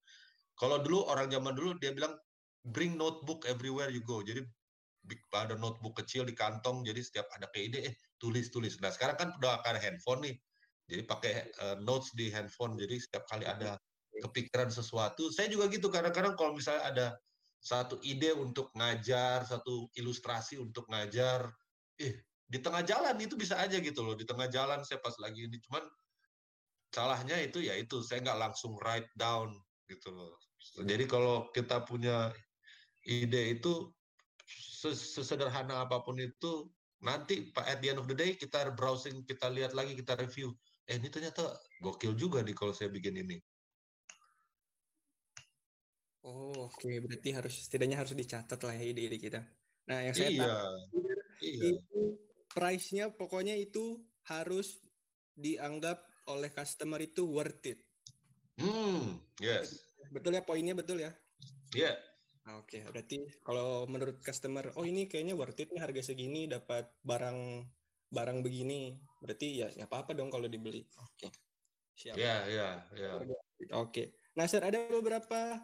Kalau 0.60 0.84
dulu 0.84 1.08
orang 1.08 1.32
zaman 1.32 1.56
dulu 1.56 1.80
dia 1.80 1.96
bilang 1.96 2.16
bring 2.68 3.00
notebook 3.00 3.48
everywhere 3.48 3.88
you 3.88 4.04
go. 4.04 4.20
Jadi 4.20 4.44
ada 5.32 5.56
notebook 5.56 6.00
kecil 6.04 6.28
di 6.28 6.36
kantong. 6.36 6.84
Jadi 6.84 7.00
setiap 7.04 7.28
ada 7.36 7.48
kayak 7.56 7.66
ide, 7.72 7.80
eh 7.92 7.96
tulis 8.20 8.52
tulis. 8.52 8.76
Nah 8.84 8.92
sekarang 8.92 9.16
kan 9.16 9.30
udah 9.40 9.64
ada 9.64 9.80
handphone 9.80 10.28
nih. 10.28 10.36
Jadi 10.92 11.02
pakai 11.08 11.34
eh, 11.56 11.78
notes 11.80 12.12
di 12.16 12.28
handphone. 12.36 12.76
Jadi 12.76 13.00
setiap 13.00 13.24
kali 13.32 13.48
ada 13.48 13.80
kepikiran 14.24 14.72
sesuatu. 14.72 15.28
Saya 15.32 15.52
juga 15.52 15.68
gitu 15.68 15.92
kadang-kadang 15.92 16.40
kalau 16.40 16.56
misalnya 16.56 16.84
ada 16.88 17.06
satu 17.66 17.98
ide 18.06 18.30
untuk 18.38 18.70
ngajar, 18.78 19.42
satu 19.42 19.90
ilustrasi 19.98 20.62
untuk 20.62 20.86
ngajar, 20.86 21.50
eh 21.98 22.22
di 22.46 22.62
tengah 22.62 22.86
jalan 22.86 23.18
itu 23.18 23.34
bisa 23.34 23.58
aja 23.58 23.82
gitu 23.82 24.06
loh. 24.06 24.14
Di 24.14 24.22
tengah 24.22 24.46
jalan 24.46 24.86
saya 24.86 25.02
pas 25.02 25.18
lagi 25.18 25.50
ini 25.50 25.58
cuman 25.66 25.82
salahnya 26.94 27.42
itu 27.42 27.66
ya 27.66 27.74
itu 27.74 28.06
saya 28.06 28.22
nggak 28.22 28.38
langsung 28.38 28.78
write 28.86 29.10
down 29.18 29.50
gitu 29.90 30.14
loh. 30.14 30.38
Jadi 30.78 31.10
kalau 31.10 31.50
kita 31.50 31.82
punya 31.90 32.30
ide 33.02 33.58
itu 33.58 33.90
ses- 34.46 35.18
sesederhana 35.18 35.90
apa 35.90 36.06
pun 36.06 36.22
itu 36.22 36.70
nanti 37.02 37.50
Pak 37.50 37.66
at 37.66 37.78
the 37.82 37.90
end 37.90 38.00
of 38.02 38.06
the 38.06 38.14
day 38.14 38.38
kita 38.38 38.70
browsing, 38.78 39.26
kita 39.26 39.50
lihat 39.50 39.74
lagi, 39.74 39.98
kita 39.98 40.14
review. 40.22 40.54
Eh 40.86 41.02
ini 41.02 41.10
ternyata 41.10 41.58
gokil 41.82 42.14
juga 42.14 42.46
nih 42.46 42.54
kalau 42.54 42.78
saya 42.78 42.94
bikin 42.94 43.26
ini. 43.26 43.42
Oh, 46.26 46.70
oke. 46.70 46.82
Okay. 46.82 46.98
Berarti 46.98 47.30
harus 47.38 47.54
setidaknya 47.70 48.02
harus 48.02 48.18
dicatat 48.18 48.58
lah 48.58 48.74
ya 48.74 48.86
ide-ide 48.90 49.18
kita. 49.22 49.42
Nah, 49.86 50.02
yang 50.02 50.16
saya 50.18 50.30
iya. 50.34 50.42
tahu 50.42 51.06
iya. 51.46 51.70
itu 51.78 52.02
price-nya 52.50 53.06
pokoknya 53.14 53.54
itu 53.54 54.02
harus 54.26 54.82
dianggap 55.38 56.02
oleh 56.26 56.50
customer 56.50 56.98
itu 57.06 57.30
worth 57.30 57.70
it. 57.70 57.80
Hmm, 58.58 59.22
yes. 59.38 59.78
Betul 60.10 60.34
ya 60.34 60.42
poinnya 60.42 60.74
betul 60.74 61.06
ya? 61.06 61.14
Iya. 61.78 61.94
Yeah. 61.94 61.98
Oke, 62.46 62.78
okay, 62.78 62.82
berarti 62.86 63.18
kalau 63.42 63.90
menurut 63.90 64.22
customer, 64.22 64.70
oh 64.78 64.86
ini 64.86 65.10
kayaknya 65.10 65.34
worth 65.34 65.58
it 65.58 65.74
nih 65.74 65.82
harga 65.82 66.14
segini 66.14 66.46
dapat 66.46 66.86
barang 67.02 67.66
barang 68.14 68.40
begini, 68.46 68.94
berarti 69.18 69.66
ya 69.66 69.68
nggak 69.74 69.90
apa-apa 69.90 70.14
dong 70.14 70.30
kalau 70.30 70.46
dibeli. 70.46 70.86
Oke. 71.02 71.26
Okay. 71.26 71.32
Siap. 71.98 72.16
Iya, 72.22 72.36
iya, 72.46 72.70
iya. 72.94 73.12
Oke. 73.74 74.14
Nah, 74.38 74.46
Sir, 74.46 74.62
ada 74.62 74.78
beberapa 74.92 75.58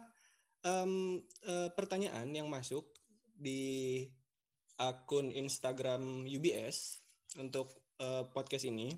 um, 0.66 1.22
uh, 1.46 1.68
pertanyaan 1.74 2.26
yang 2.30 2.50
masuk 2.50 2.86
di 3.34 4.02
akun 4.78 5.30
Instagram 5.30 6.26
UBS 6.26 7.02
untuk 7.38 7.70
uh, 8.02 8.26
podcast 8.30 8.66
ini. 8.66 8.94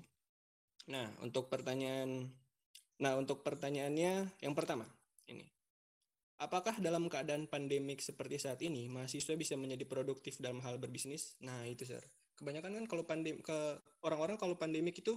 Nah, 0.89 1.09
untuk 1.21 1.49
pertanyaan 1.49 2.29
Nah, 3.03 3.19
untuk 3.19 3.43
pertanyaannya 3.43 4.39
yang 4.39 4.53
pertama 4.55 4.87
ini. 5.27 5.43
Apakah 6.39 6.79
dalam 6.79 7.07
keadaan 7.07 7.47
pandemik 7.47 8.03
seperti 8.03 8.39
saat 8.39 8.59
ini 8.63 8.87
mahasiswa 8.91 9.35
bisa 9.35 9.55
menjadi 9.55 9.83
produktif 9.87 10.39
dalam 10.39 10.63
hal 10.63 10.79
berbisnis? 10.79 11.35
Nah, 11.43 11.63
itu, 11.67 11.87
Sir. 11.87 12.03
Kebanyakan 12.35 12.83
kan 12.83 12.85
kalau 12.87 13.03
pandemi 13.07 13.39
ke 13.39 13.79
orang-orang 14.03 14.35
kalau 14.35 14.59
pandemik 14.59 14.99
itu 14.99 15.15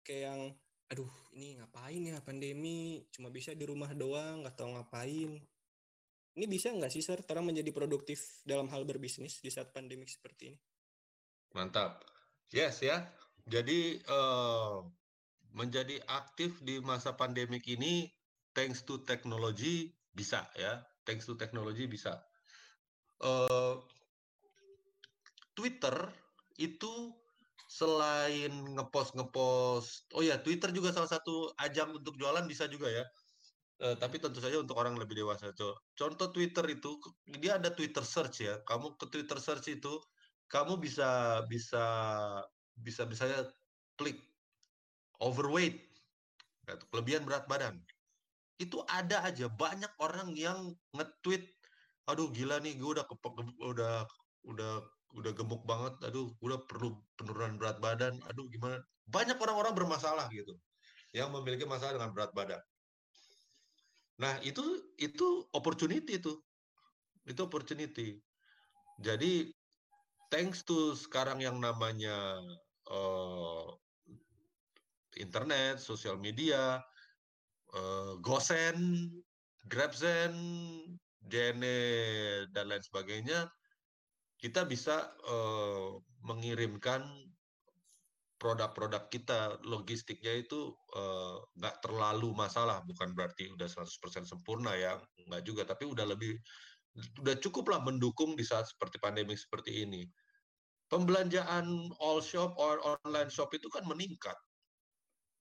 kayak 0.00 0.32
yang 0.32 0.40
aduh, 0.86 1.12
ini 1.36 1.60
ngapain 1.60 1.98
ya 1.98 2.16
pandemi, 2.24 3.04
cuma 3.12 3.28
bisa 3.28 3.52
di 3.52 3.64
rumah 3.68 3.92
doang, 3.92 4.44
nggak 4.44 4.56
tahu 4.56 4.76
ngapain. 4.76 5.40
Ini 6.36 6.44
bisa 6.44 6.68
nggak 6.68 6.92
sih, 6.92 7.00
Sir, 7.00 7.24
orang 7.32 7.48
menjadi 7.48 7.72
produktif 7.72 8.44
dalam 8.44 8.68
hal 8.68 8.84
berbisnis 8.84 9.40
di 9.40 9.48
saat 9.48 9.72
pandemik 9.72 10.12
seperti 10.12 10.52
ini? 10.52 10.58
Mantap. 11.56 12.04
Yes 12.52 12.84
ya. 12.84 13.00
Jadi 13.48 13.96
uh, 14.04 14.84
menjadi 15.56 15.96
aktif 16.12 16.60
di 16.60 16.76
masa 16.84 17.16
pandemik 17.16 17.64
ini 17.64 18.12
thanks 18.52 18.84
to 18.84 19.00
teknologi 19.08 19.88
bisa 20.12 20.44
ya 20.52 20.84
thanks 21.08 21.24
to 21.24 21.32
teknologi 21.36 21.88
bisa 21.88 22.20
uh, 23.24 23.80
Twitter 25.56 26.12
itu 26.60 27.12
selain 27.68 28.52
ngepost 28.76 29.16
ngepost 29.16 30.12
oh 30.12 30.20
ya 30.20 30.36
Twitter 30.40 30.72
juga 30.76 30.92
salah 30.92 31.08
satu 31.08 31.52
ajang 31.56 31.96
untuk 31.96 32.16
jualan 32.20 32.44
bisa 32.44 32.68
juga 32.68 32.92
ya 32.92 33.04
uh, 33.82 33.96
tapi 33.96 34.16
tentu 34.16 34.40
saja 34.40 34.60
untuk 34.60 34.76
orang 34.80 34.96
lebih 34.96 35.20
dewasa 35.20 35.52
contoh 35.96 36.28
Twitter 36.32 36.64
itu 36.72 36.96
dia 37.40 37.60
ada 37.60 37.72
Twitter 37.72 38.04
search 38.04 38.44
ya. 38.44 38.60
Kamu 38.64 38.96
ke 38.96 39.06
Twitter 39.12 39.36
search 39.40 39.68
itu 39.72 40.00
kamu 40.48 40.78
bisa 40.78 41.42
bisa 41.50 41.84
bisa 42.78 43.02
bisa 43.08 43.24
klik 43.98 44.20
overweight 45.20 45.80
kelebihan 46.92 47.24
berat 47.26 47.44
badan. 47.50 47.76
Itu 48.56 48.80
ada 48.88 49.20
aja 49.24 49.52
banyak 49.52 49.92
orang 50.00 50.32
yang 50.32 50.72
nge-tweet 50.96 51.44
aduh 52.06 52.30
gila 52.30 52.62
nih 52.62 52.78
gue 52.78 52.90
udah 52.96 53.02
kepek 53.02 53.34
udah 53.60 54.06
udah 54.46 54.72
udah 55.18 55.32
gemuk 55.34 55.66
banget 55.66 55.98
aduh 56.06 56.30
udah 56.38 56.62
perlu 56.70 56.94
penurunan 57.18 57.58
berat 57.58 57.78
badan 57.82 58.14
aduh 58.30 58.46
gimana? 58.48 58.80
Banyak 59.06 59.38
orang-orang 59.38 59.74
bermasalah 59.74 60.30
gitu 60.32 60.54
yang 61.14 61.30
memiliki 61.34 61.66
masalah 61.66 61.98
dengan 61.98 62.10
berat 62.14 62.32
badan 62.34 62.62
nah 64.16 64.40
itu 64.40 64.62
itu 64.96 65.44
opportunity 65.52 66.16
itu. 66.20 66.32
Itu 67.26 67.48
opportunity. 67.48 68.16
Jadi 69.02 69.52
thanks 70.32 70.64
to 70.64 70.96
sekarang 70.96 71.42
yang 71.44 71.60
namanya 71.60 72.40
uh, 72.88 73.68
internet 75.16 75.80
sosial 75.80 76.16
media 76.16 76.80
uh, 77.74 78.16
Gosen, 78.22 79.10
Grabzen, 79.66 80.34
Jene 81.26 81.80
dan 82.54 82.70
lain 82.70 82.84
sebagainya, 82.84 83.50
kita 84.38 84.62
bisa 84.62 85.10
uh, 85.26 85.98
mengirimkan 86.22 87.02
produk-produk 88.36 89.08
kita 89.08 89.56
logistiknya 89.64 90.44
itu 90.44 90.76
nggak 91.56 91.76
uh, 91.76 91.80
terlalu 91.82 92.36
masalah. 92.36 92.84
Bukan 92.84 93.16
berarti 93.16 93.48
udah 93.52 93.68
100% 93.68 94.28
sempurna 94.28 94.76
ya 94.76 95.00
nggak 95.28 95.42
juga. 95.44 95.64
Tapi 95.64 95.88
udah 95.88 96.04
lebih 96.04 96.36
udah 97.20 97.36
cukuplah 97.40 97.80
mendukung 97.80 98.36
di 98.36 98.44
saat 98.44 98.68
seperti 98.68 99.00
pandemi 99.00 99.36
seperti 99.36 99.84
ini. 99.84 100.04
Pembelanjaan 100.86 101.90
all 101.98 102.22
shop 102.22 102.54
or 102.60 102.78
online 102.78 103.32
shop 103.32 103.50
itu 103.56 103.66
kan 103.72 103.82
meningkat. 103.88 104.36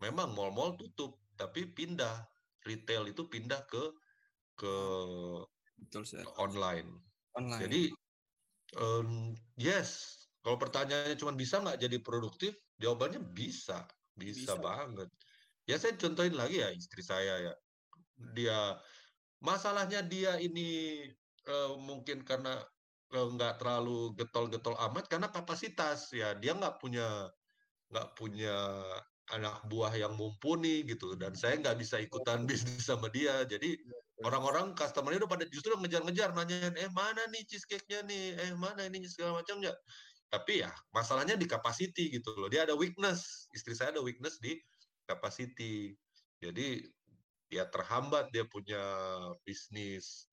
Memang 0.01 0.33
mall-mall 0.33 0.75
tutup 0.75 1.19
tapi 1.37 1.69
pindah. 1.69 2.25
Retail 2.65 3.13
itu 3.13 3.29
pindah 3.29 3.61
ke 3.69 3.83
ke 4.57 4.75
Betul, 5.75 6.07
online. 6.39 6.89
online. 7.37 7.61
Jadi 7.61 7.81
um, 8.79 9.37
yes, 9.59 10.24
kalau 10.45 10.61
pertanyaannya 10.61 11.17
cuma 11.17 11.33
bisa 11.33 11.57
nggak 11.57 11.81
jadi 11.81 11.97
produktif, 12.05 12.53
jawabannya 12.77 13.17
bisa, 13.33 13.81
bisa, 14.13 14.53
bisa, 14.53 14.61
banget. 14.61 15.09
Ya 15.65 15.81
saya 15.81 15.97
contohin 15.97 16.37
lagi 16.37 16.61
ya 16.61 16.69
istri 16.69 17.01
saya 17.01 17.49
ya, 17.49 17.53
dia 18.37 18.77
masalahnya 19.41 20.05
dia 20.05 20.37
ini 20.37 21.01
uh, 21.49 21.73
mungkin 21.81 22.21
karena 22.21 22.61
uh, 23.17 23.27
nggak 23.33 23.57
terlalu 23.57 24.13
getol-getol 24.13 24.77
amat 24.85 25.09
karena 25.09 25.33
kapasitas 25.33 26.13
ya. 26.13 26.37
Dia 26.37 26.53
nggak 26.53 26.77
punya 26.77 27.25
nggak 27.89 28.13
punya 28.13 28.85
anak 29.33 29.65
buah 29.65 29.97
yang 29.97 30.13
mumpuni 30.13 30.85
gitu. 30.85 31.17
Dan 31.17 31.33
saya 31.33 31.57
nggak 31.57 31.81
bisa 31.81 31.97
ikutan 31.97 32.45
bisnis 32.45 32.85
sama 32.85 33.09
dia. 33.09 33.49
Jadi 33.49 33.81
orang-orang 34.21 34.77
customernya 34.77 35.25
udah 35.25 35.41
pada 35.41 35.49
justru 35.49 35.73
ngejar-ngejar 35.73 36.37
nanyain 36.37 36.77
eh 36.77 36.91
mana 36.93 37.25
nih 37.33 37.41
cheesecake-nya 37.49 38.05
nih? 38.05 38.37
Eh 38.45 38.53
mana 38.53 38.85
ini 38.85 39.09
segala 39.09 39.41
macamnya 39.41 39.73
tapi 40.29 40.65
ya 40.65 40.71
masalahnya 40.91 41.37
di 41.37 41.45
capacity 41.45 42.11
gitu 42.11 42.33
loh 42.35 42.49
dia 42.49 42.65
ada 42.67 42.75
weakness 42.75 43.47
istri 43.55 43.77
saya 43.77 43.95
ada 43.95 44.03
weakness 44.03 44.41
di 44.41 44.57
capacity 45.05 45.93
jadi 46.41 46.81
ya 47.53 47.69
terhambat 47.69 48.33
dia 48.33 48.43
punya 48.49 48.81
bisnis 49.45 50.27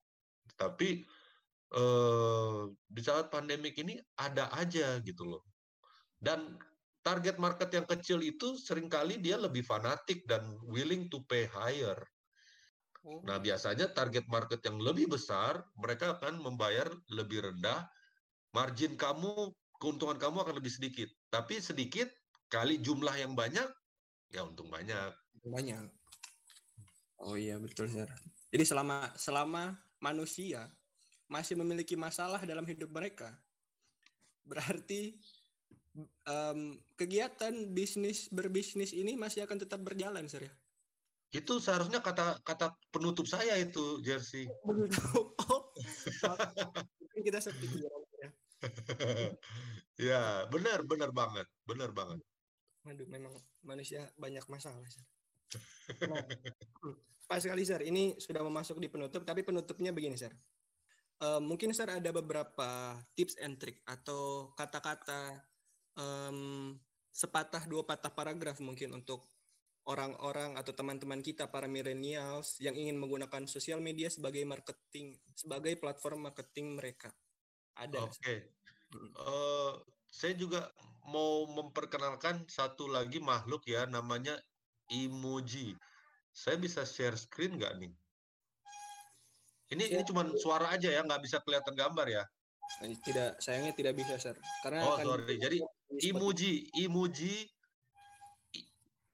tapi 0.56 1.04
eh, 1.76 2.60
di 2.88 3.02
saat 3.04 3.28
pandemik 3.28 3.76
ini 3.78 4.00
ada 4.16 4.48
aja 4.56 4.98
gitu 5.04 5.28
loh 5.28 5.44
dan 6.22 6.56
target 7.02 7.36
market 7.36 7.70
yang 7.74 7.86
kecil 7.86 8.22
itu 8.22 8.54
sering 8.54 8.86
kali 8.86 9.18
dia 9.18 9.34
lebih 9.34 9.66
fanatik 9.66 10.22
dan 10.30 10.46
willing 10.62 11.10
to 11.10 11.18
pay 11.26 11.50
higher. 11.50 11.98
Oh. 13.02 13.18
Nah, 13.26 13.42
biasanya 13.42 13.90
target 13.90 14.30
market 14.30 14.62
yang 14.62 14.78
lebih 14.78 15.10
besar, 15.10 15.66
mereka 15.74 16.14
akan 16.16 16.38
membayar 16.38 16.86
lebih 17.10 17.50
rendah. 17.50 17.82
Margin 18.54 18.94
kamu, 18.94 19.50
keuntungan 19.82 20.14
kamu 20.14 20.46
akan 20.46 20.54
lebih 20.62 20.70
sedikit. 20.70 21.10
Tapi 21.26 21.58
sedikit 21.58 22.06
kali 22.46 22.78
jumlah 22.78 23.18
yang 23.18 23.34
banyak, 23.34 23.66
ya 24.30 24.46
untung 24.46 24.70
banyak. 24.70 25.10
Banyak. 25.42 25.90
Oh 27.18 27.34
iya, 27.34 27.58
betul, 27.58 27.90
Sir. 27.90 28.06
Jadi 28.54 28.62
selama 28.62 29.10
selama 29.18 29.74
manusia 29.98 30.70
masih 31.26 31.58
memiliki 31.58 31.98
masalah 31.98 32.38
dalam 32.46 32.62
hidup 32.62 32.94
mereka, 32.94 33.34
berarti 34.46 35.18
um, 36.28 36.78
kegiatan 36.94 37.52
bisnis 37.72 38.28
berbisnis 38.28 38.92
ini 38.92 39.16
masih 39.16 39.42
akan 39.48 39.58
tetap 39.64 39.80
berjalan, 39.80 40.28
sir 40.28 40.46
ya? 40.46 40.52
Itu 41.32 41.56
seharusnya 41.56 42.04
kata 42.04 42.44
kata 42.44 42.76
penutup 42.92 43.24
saya 43.24 43.56
itu, 43.56 43.98
Jersey. 44.04 44.46
Oh, 46.22 47.18
kita 47.24 47.40
seperti 47.42 47.82
ya. 50.10 50.46
benar, 50.48 50.84
benar 50.86 51.10
banget, 51.10 51.46
benar 51.66 51.90
banget. 51.90 52.20
Aduh, 52.86 53.06
memang 53.06 53.34
manusia 53.62 54.10
banyak 54.18 54.42
masalah, 54.50 54.86
sir. 54.90 55.04
Nah, 56.08 56.24
pas 57.30 57.38
sekali, 57.38 57.62
sir. 57.62 57.82
Ini 57.84 58.18
sudah 58.18 58.42
memasuk 58.42 58.78
di 58.82 58.90
penutup, 58.90 59.22
tapi 59.22 59.46
penutupnya 59.46 59.94
begini, 59.94 60.18
sir. 60.18 60.34
Uh, 61.22 61.38
mungkin, 61.38 61.70
sir, 61.70 61.86
ada 61.86 62.10
beberapa 62.10 62.98
tips 63.14 63.38
and 63.38 63.62
trick 63.62 63.78
atau 63.86 64.50
kata-kata 64.58 65.38
um, 65.94 66.74
sepatah 67.12 67.68
dua 67.68 67.84
patah 67.84 68.10
paragraf 68.10 68.58
mungkin 68.58 68.96
untuk 68.96 69.28
orang-orang 69.84 70.54
atau 70.54 70.72
teman-teman 70.72 71.20
kita 71.20 71.50
para 71.50 71.66
millennials 71.66 72.56
yang 72.62 72.72
ingin 72.72 72.96
menggunakan 72.96 73.44
sosial 73.50 73.82
media 73.82 74.08
sebagai 74.08 74.46
marketing 74.46 75.18
sebagai 75.34 75.74
platform 75.76 76.30
marketing 76.30 76.78
mereka 76.78 77.10
ada 77.78 78.04
oke 78.04 78.12
okay. 78.20 78.44
uh, 79.20 79.80
saya 80.12 80.36
juga 80.36 80.68
mau 81.08 81.48
memperkenalkan 81.50 82.44
satu 82.46 82.86
lagi 82.86 83.18
makhluk 83.18 83.64
ya 83.66 83.88
namanya 83.88 84.36
emoji 84.92 85.74
saya 86.32 86.56
bisa 86.56 86.84
share 86.84 87.16
screen 87.16 87.56
nggak 87.60 87.76
nih 87.80 87.92
Ini 89.72 89.88
ini 89.88 90.02
cuma 90.04 90.28
suara 90.36 90.76
aja 90.76 90.92
ya, 90.92 91.00
nggak 91.00 91.24
bisa 91.24 91.40
kelihatan 91.40 91.72
gambar 91.72 92.04
ya. 92.04 92.24
Tidak, 92.84 93.40
sayangnya 93.40 93.72
tidak 93.72 93.96
bisa, 93.96 94.20
Sir. 94.20 94.36
Karena 94.60 94.84
oh, 94.84 95.00
sorry. 95.00 95.40
Jadi 95.40 95.64
emoji, 96.12 96.68
emoji 96.76 97.48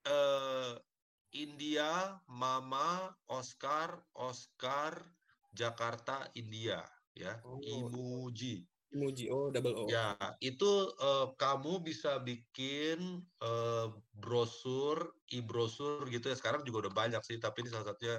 uh, 0.02 0.74
India, 1.30 2.18
Mama, 2.26 3.14
Oscar, 3.30 4.02
Oscar, 4.18 4.98
Jakarta, 5.54 6.26
India, 6.34 6.82
ya, 7.18 7.34
oh. 7.42 7.58
emoji. 7.60 8.62
Emoji, 8.88 9.28
oh 9.28 9.52
double 9.52 9.76
O. 9.76 9.84
Ya, 9.84 10.16
itu 10.40 10.88
uh, 10.96 11.36
kamu 11.36 11.84
bisa 11.84 12.24
bikin 12.24 13.20
uh, 13.44 13.92
brosur, 14.16 15.12
e-brosur 15.28 16.08
gitu 16.08 16.32
ya. 16.32 16.36
Sekarang 16.38 16.64
juga 16.64 16.88
udah 16.88 16.94
banyak 16.96 17.20
sih, 17.20 17.36
tapi 17.36 17.66
ini 17.66 17.68
salah 17.68 17.92
satunya 17.92 18.16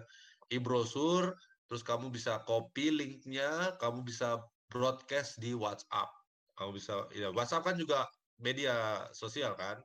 e-brosur. 0.54 1.34
Terus 1.66 1.82
kamu 1.82 2.14
bisa 2.14 2.46
copy 2.46 2.94
linknya, 2.94 3.78
kamu 3.82 4.06
bisa 4.06 4.46
broadcast 4.70 5.42
di 5.42 5.58
WhatsApp. 5.58 6.10
Kamu 6.54 6.78
bisa, 6.78 7.10
ya 7.18 7.34
WhatsApp 7.34 7.66
kan 7.66 7.76
juga 7.78 8.06
media 8.38 9.10
sosial 9.10 9.58
kan. 9.58 9.82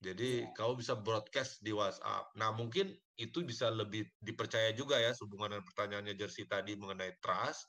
Jadi 0.00 0.44
ya. 0.44 0.52
kamu 0.56 0.80
bisa 0.80 0.96
broadcast 0.96 1.60
di 1.60 1.76
WhatsApp. 1.76 2.32
Nah 2.36 2.52
mungkin 2.56 2.92
itu 3.16 3.40
bisa 3.44 3.72
lebih 3.72 4.04
dipercaya 4.20 4.72
juga 4.76 5.00
ya 5.00 5.16
hubungan 5.24 5.56
dengan 5.56 5.64
pertanyaannya 5.64 6.14
Jersey 6.20 6.44
tadi 6.44 6.76
mengenai 6.76 7.16
trust 7.24 7.64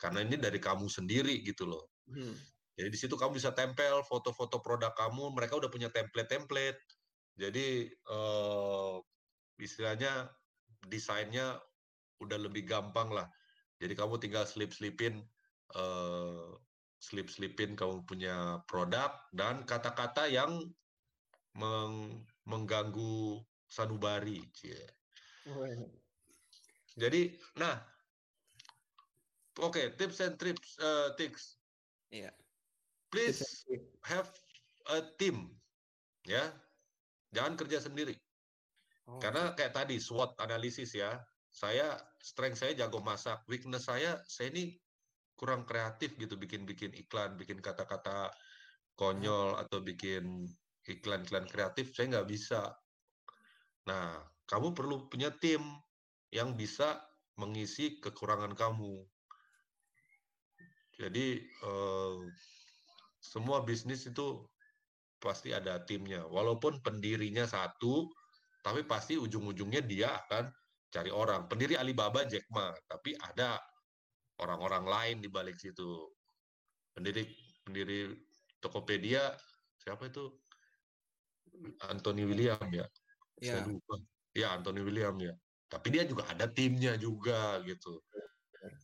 karena 0.00 0.24
ini 0.24 0.40
dari 0.40 0.56
kamu 0.56 0.88
sendiri 0.88 1.44
gitu 1.44 1.68
loh. 1.68 1.92
Hmm. 2.08 2.32
Jadi 2.74 2.88
di 2.88 2.98
situ 2.98 3.14
kamu 3.14 3.36
bisa 3.36 3.52
tempel 3.52 4.00
foto-foto 4.08 4.64
produk 4.64 4.96
kamu. 4.96 5.36
Mereka 5.36 5.60
udah 5.60 5.68
punya 5.68 5.92
template-template. 5.92 6.80
Jadi 7.36 7.92
uh, 8.08 8.96
istilahnya 9.60 10.32
desainnya 10.88 11.60
udah 12.24 12.40
lebih 12.40 12.64
gampang 12.64 13.12
lah. 13.12 13.28
Jadi 13.76 13.92
kamu 13.92 14.16
tinggal 14.16 14.48
slip-slipin 14.48 15.20
uh, 15.76 16.56
slip-slipin 17.00 17.76
kamu 17.76 18.04
punya 18.04 18.60
produk 18.68 19.12
dan 19.32 19.64
kata-kata 19.64 20.28
yang 20.28 20.68
meng, 21.56 22.24
mengganggu 22.44 23.40
sanubari. 23.68 24.44
Oh, 25.48 25.64
iya. 25.64 25.88
Jadi, 27.00 27.32
nah, 27.56 27.80
okay, 29.60 29.92
tips 29.96 30.20
and 30.24 30.34
trips, 30.40 30.76
uh, 30.80 31.12
tips. 31.20 31.60
Iya. 32.10 32.30
Yeah. 32.30 32.34
Please 33.10 33.42
have 34.06 34.30
a 34.86 35.02
team, 35.18 35.50
ya. 36.22 36.54
Jangan 37.34 37.58
kerja 37.58 37.82
sendiri. 37.82 38.14
Oh, 39.10 39.18
Karena 39.18 39.50
kayak 39.58 39.74
tadi 39.74 39.98
SWOT 39.98 40.38
analisis 40.38 40.94
ya. 40.94 41.18
Saya 41.50 41.98
strength 42.22 42.62
saya 42.62 42.78
jago 42.78 43.02
masak, 43.02 43.42
weakness 43.50 43.90
saya 43.90 44.22
saya 44.30 44.54
ini 44.54 44.78
kurang 45.34 45.66
kreatif 45.66 46.14
gitu 46.14 46.38
bikin-bikin 46.38 46.94
iklan, 46.94 47.34
bikin 47.34 47.58
kata-kata 47.58 48.30
konyol 48.94 49.58
atau 49.58 49.82
bikin 49.82 50.46
iklan-iklan 50.86 51.50
kreatif 51.50 51.90
saya 51.96 52.14
nggak 52.14 52.30
bisa. 52.30 52.70
Nah, 53.90 54.20
kamu 54.46 54.76
perlu 54.76 55.10
punya 55.10 55.34
tim 55.42 55.62
yang 56.30 56.54
bisa 56.54 57.02
mengisi 57.40 57.98
kekurangan 57.98 58.54
kamu. 58.54 59.02
Jadi 61.00 61.40
eh, 61.40 62.18
semua 63.24 63.64
bisnis 63.64 64.04
itu 64.04 64.44
pasti 65.16 65.56
ada 65.56 65.80
timnya. 65.88 66.24
Walaupun 66.28 66.84
pendirinya 66.84 67.48
satu, 67.48 68.08
tapi 68.60 68.84
pasti 68.84 69.16
ujung-ujungnya 69.16 69.80
dia 69.80 70.20
akan 70.24 70.52
cari 70.92 71.08
orang. 71.08 71.48
Pendiri 71.48 71.80
Alibaba 71.80 72.28
Jack 72.28 72.44
Ma, 72.52 72.68
tapi 72.84 73.16
ada 73.16 73.56
orang-orang 74.40 74.84
lain 74.84 75.16
di 75.24 75.28
balik 75.32 75.56
situ. 75.56 76.08
Pendiri 76.92 77.24
pendiri 77.64 78.12
Tokopedia 78.60 79.32
siapa 79.80 80.08
itu? 80.08 80.28
Anthony 81.88 82.28
William 82.28 82.60
ya. 82.68 82.84
ya. 83.40 83.56
Saya 83.56 83.68
lupa. 83.68 83.96
Ya 84.36 84.52
Anthony 84.56 84.80
William 84.84 85.16
ya. 85.20 85.32
Tapi 85.70 85.86
dia 85.94 86.02
juga 86.04 86.26
ada 86.26 86.50
timnya 86.50 86.98
juga 86.98 87.62
gitu. 87.62 88.02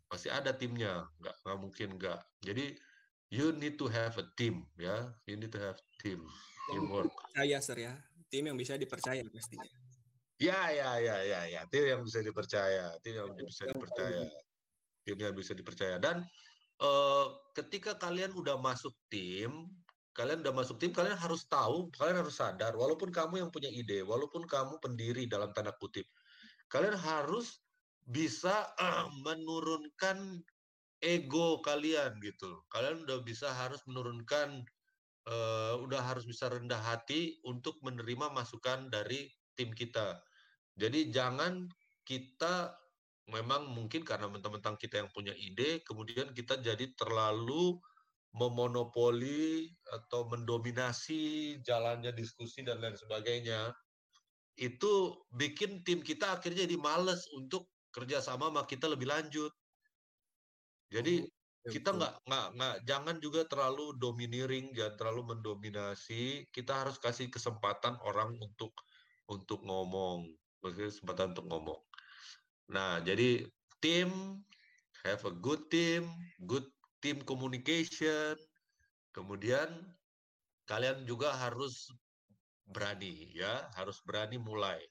Pasti 0.07 0.29
ada 0.33 0.55
timnya, 0.57 1.05
nggak 1.21 1.37
nggak 1.45 1.59
mungkin 1.59 1.89
nggak. 2.01 2.21
Jadi 2.45 2.77
you 3.33 3.53
need 3.57 3.77
to 3.77 3.91
have 3.91 4.15
a 4.17 4.27
team 4.39 4.65
ya. 4.79 5.11
You 5.27 5.37
need 5.37 5.53
to 5.53 5.61
have 5.61 5.79
team, 6.01 6.23
teamwork. 6.71 7.11
Saya 7.35 7.59
sir 7.61 7.79
ya, 7.85 7.95
tim 8.31 8.49
yang 8.49 8.57
bisa 8.57 8.79
dipercaya 8.79 9.23
pastinya. 9.27 9.71
Ya 10.37 10.69
ya 10.69 11.01
ya 11.01 11.17
ya 11.25 11.41
ya, 11.49 11.61
tim 11.73 11.85
yang 11.89 12.05
bisa 12.05 12.21
dipercaya, 12.21 12.93
tim 13.01 13.17
yang 13.17 13.33
bisa 13.33 13.65
dipercaya, 13.65 14.21
tim 15.09 15.17
yang 15.17 15.33
bisa 15.33 15.53
dipercaya. 15.57 15.97
Dan 15.97 16.29
uh, 16.85 17.27
ketika 17.57 17.97
kalian 17.97 18.37
udah 18.37 18.61
masuk 18.61 18.93
tim, 19.09 19.65
kalian 20.13 20.45
udah 20.45 20.53
masuk 20.53 20.77
tim, 20.77 20.93
kalian 20.93 21.17
harus 21.17 21.49
tahu, 21.49 21.89
kalian 21.97 22.21
harus 22.21 22.37
sadar, 22.37 22.77
walaupun 22.77 23.09
kamu 23.09 23.45
yang 23.45 23.51
punya 23.53 23.73
ide, 23.73 24.05
walaupun 24.05 24.45
kamu 24.45 24.77
pendiri 24.81 25.25
dalam 25.25 25.57
tanda 25.57 25.73
kutip, 25.81 26.05
kalian 26.69 26.97
harus 26.97 27.65
bisa 28.07 28.71
uh, 28.79 29.11
menurunkan 29.27 30.41
ego 31.03 31.61
kalian 31.61 32.17
gitu. 32.23 32.63
Kalian 32.71 33.05
udah 33.05 33.21
bisa 33.27 33.51
harus 33.51 33.83
menurunkan, 33.85 34.63
uh, 35.29 35.75
udah 35.83 36.01
harus 36.01 36.25
bisa 36.25 36.49
rendah 36.49 36.79
hati 36.79 37.37
untuk 37.43 37.77
menerima 37.83 38.31
masukan 38.33 38.89
dari 38.89 39.29
tim 39.59 39.75
kita. 39.75 40.23
Jadi 40.79 41.11
jangan 41.11 41.67
kita 42.07 42.73
memang 43.27 43.67
mungkin 43.75 44.07
karena 44.07 44.31
mentang-mentang 44.31 44.79
kita 44.79 45.03
yang 45.03 45.11
punya 45.11 45.35
ide, 45.35 45.83
kemudian 45.83 46.31
kita 46.31 46.63
jadi 46.63 46.95
terlalu 46.95 47.75
memonopoli 48.37 49.73
atau 49.91 50.29
mendominasi 50.29 51.57
jalannya 51.65 52.13
diskusi 52.13 52.63
dan 52.63 52.79
lain 52.79 52.95
sebagainya, 52.95 53.73
itu 54.61 55.17
bikin 55.35 55.83
tim 55.83 56.05
kita 56.05 56.37
akhirnya 56.39 56.69
jadi 56.69 56.77
males 56.79 57.25
untuk 57.35 57.67
kerjasama 57.97 58.53
sama 58.53 58.63
kita 58.69 58.93
lebih 58.93 59.09
lanjut. 59.09 59.49
Jadi 60.93 61.25
oh, 61.25 61.73
kita 61.73 61.97
nggak 61.97 62.15
nggak 62.29 62.47
nggak 62.61 62.77
jangan 62.85 63.17
juga 63.25 63.49
terlalu 63.49 63.97
domineering, 63.97 64.77
jangan 64.77 65.01
terlalu 65.01 65.33
mendominasi. 65.33 66.45
Kita 66.53 66.85
harus 66.85 67.01
kasih 67.01 67.33
kesempatan 67.33 67.97
orang 68.05 68.37
untuk 68.37 68.77
untuk 69.33 69.65
ngomong, 69.65 70.29
kesempatan 70.61 71.33
untuk 71.33 71.49
ngomong. 71.49 71.81
Nah, 72.69 73.01
jadi 73.01 73.49
tim 73.81 74.13
have 75.03 75.25
a 75.25 75.35
good 75.41 75.73
team, 75.73 76.07
good 76.45 76.67
tim 77.01 77.23
communication, 77.25 78.37
kemudian 79.17 79.71
kalian 80.67 81.07
juga 81.07 81.31
harus 81.35 81.89
berani 82.67 83.31
ya, 83.35 83.71
harus 83.79 84.03
berani 84.03 84.39
mulai. 84.39 84.83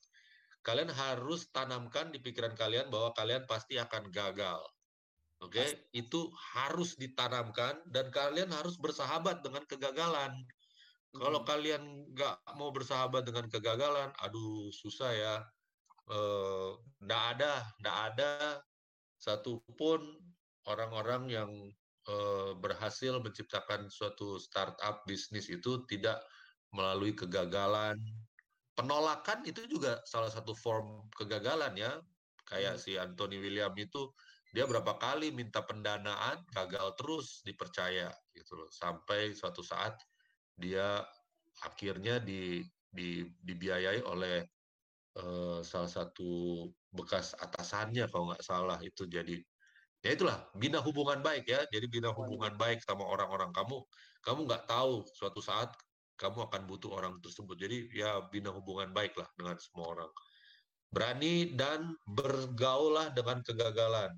Kalian 0.66 0.90
harus 0.90 1.46
tanamkan 1.54 2.10
di 2.10 2.18
pikiran 2.18 2.58
kalian 2.58 2.90
bahwa 2.90 3.14
kalian 3.14 3.46
pasti 3.46 3.78
akan 3.78 4.10
gagal. 4.10 4.58
Oke, 5.44 5.62
okay? 5.62 5.70
itu 5.94 6.32
harus 6.58 6.98
ditanamkan 6.98 7.78
dan 7.92 8.10
kalian 8.10 8.50
harus 8.50 8.80
bersahabat 8.82 9.46
dengan 9.46 9.62
kegagalan. 9.70 10.34
Hmm. 11.14 11.20
Kalau 11.22 11.46
kalian 11.46 11.84
nggak 12.18 12.36
mau 12.58 12.74
bersahabat 12.74 13.30
dengan 13.30 13.46
kegagalan, 13.46 14.10
aduh 14.26 14.74
susah 14.74 15.12
ya. 15.14 15.36
Nggak 17.06 17.24
uh, 17.24 17.32
ada, 17.38 17.54
nggak 17.78 17.98
ada 18.14 18.34
satupun 19.22 20.02
orang-orang 20.66 21.24
yang 21.30 21.52
Eh, 22.06 22.54
berhasil 22.62 23.18
menciptakan 23.18 23.90
suatu 23.90 24.38
startup 24.38 25.02
bisnis 25.10 25.50
itu 25.50 25.82
tidak 25.90 26.22
melalui 26.70 27.18
kegagalan. 27.18 27.98
Penolakan 28.76 29.48
itu 29.48 29.64
juga 29.72 30.04
salah 30.04 30.28
satu 30.28 30.52
form 30.52 31.08
kegagalan 31.16 31.74
ya. 31.80 31.92
Kayak 32.46 32.78
hmm. 32.78 32.82
si 32.84 32.92
Anthony 33.00 33.40
William 33.42 33.72
itu 33.80 34.12
dia 34.52 34.64
berapa 34.68 34.96
kali 34.96 35.32
minta 35.36 35.64
pendanaan 35.64 36.44
gagal 36.52 36.96
terus 37.00 37.28
dipercaya 37.48 38.12
gitu 38.36 38.60
loh. 38.60 38.70
Sampai 38.72 39.32
suatu 39.32 39.64
saat 39.64 39.96
dia 40.56 41.04
akhirnya 41.64 42.20
di, 42.20 42.64
di 42.92 43.24
dibiayai 43.24 44.04
oleh 44.04 44.44
uh, 45.20 45.60
salah 45.64 45.92
satu 45.92 46.68
bekas 46.92 47.36
atasannya 47.40 48.08
kalau 48.12 48.32
nggak 48.32 48.44
salah 48.44 48.80
itu 48.84 49.08
jadi 49.08 49.40
ya 50.04 50.14
itulah 50.16 50.38
bina 50.56 50.80
hubungan 50.84 51.20
baik 51.24 51.48
ya 51.48 51.64
jadi 51.72 51.88
bina 51.90 52.12
hubungan 52.14 52.56
baik 52.56 52.84
sama 52.84 53.04
orang-orang 53.04 53.52
kamu 53.52 53.84
kamu 54.24 54.40
nggak 54.48 54.66
tahu 54.70 55.04
suatu 55.16 55.42
saat 55.42 55.72
kamu 56.16 56.48
akan 56.48 56.62
butuh 56.68 56.92
orang 56.96 57.20
tersebut 57.20 57.56
jadi 57.60 57.78
ya 57.92 58.10
bina 58.32 58.52
hubungan 58.52 58.92
baik 58.96 59.16
lah 59.20 59.28
dengan 59.36 59.56
semua 59.60 59.96
orang 59.96 60.12
berani 60.92 61.52
dan 61.56 61.96
bergaullah 62.08 63.12
dengan 63.12 63.44
kegagalan 63.44 64.12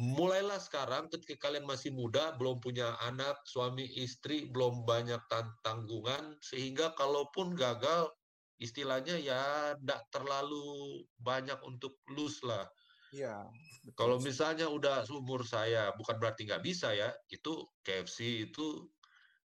mulailah 0.00 0.56
sekarang 0.56 1.12
ketika 1.12 1.48
kalian 1.48 1.68
masih 1.68 1.92
muda 1.92 2.32
belum 2.40 2.64
punya 2.64 2.96
anak 3.04 3.36
suami 3.44 3.84
istri 4.00 4.48
belum 4.48 4.88
banyak 4.88 5.20
tanggungan 5.60 6.40
sehingga 6.40 6.96
kalaupun 6.96 7.52
gagal 7.52 8.08
istilahnya 8.56 9.20
ya 9.20 9.76
tidak 9.76 10.08
terlalu 10.08 11.04
banyak 11.20 11.60
untuk 11.60 12.00
lose 12.08 12.40
lah 12.40 12.64
Iya. 13.12 13.44
Kalau 13.92 14.16
misalnya 14.16 14.72
udah 14.72 15.04
seumur 15.04 15.44
saya, 15.44 15.92
bukan 16.00 16.16
berarti 16.16 16.48
nggak 16.48 16.64
bisa 16.64 16.96
ya. 16.96 17.12
Itu 17.28 17.68
KFC 17.84 18.48
itu 18.48 18.88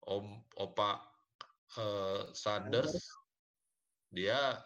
Om 0.05 0.27
Opa 0.61 1.01
uh, 1.81 2.29
Sanders, 2.37 2.95
dia 4.13 4.61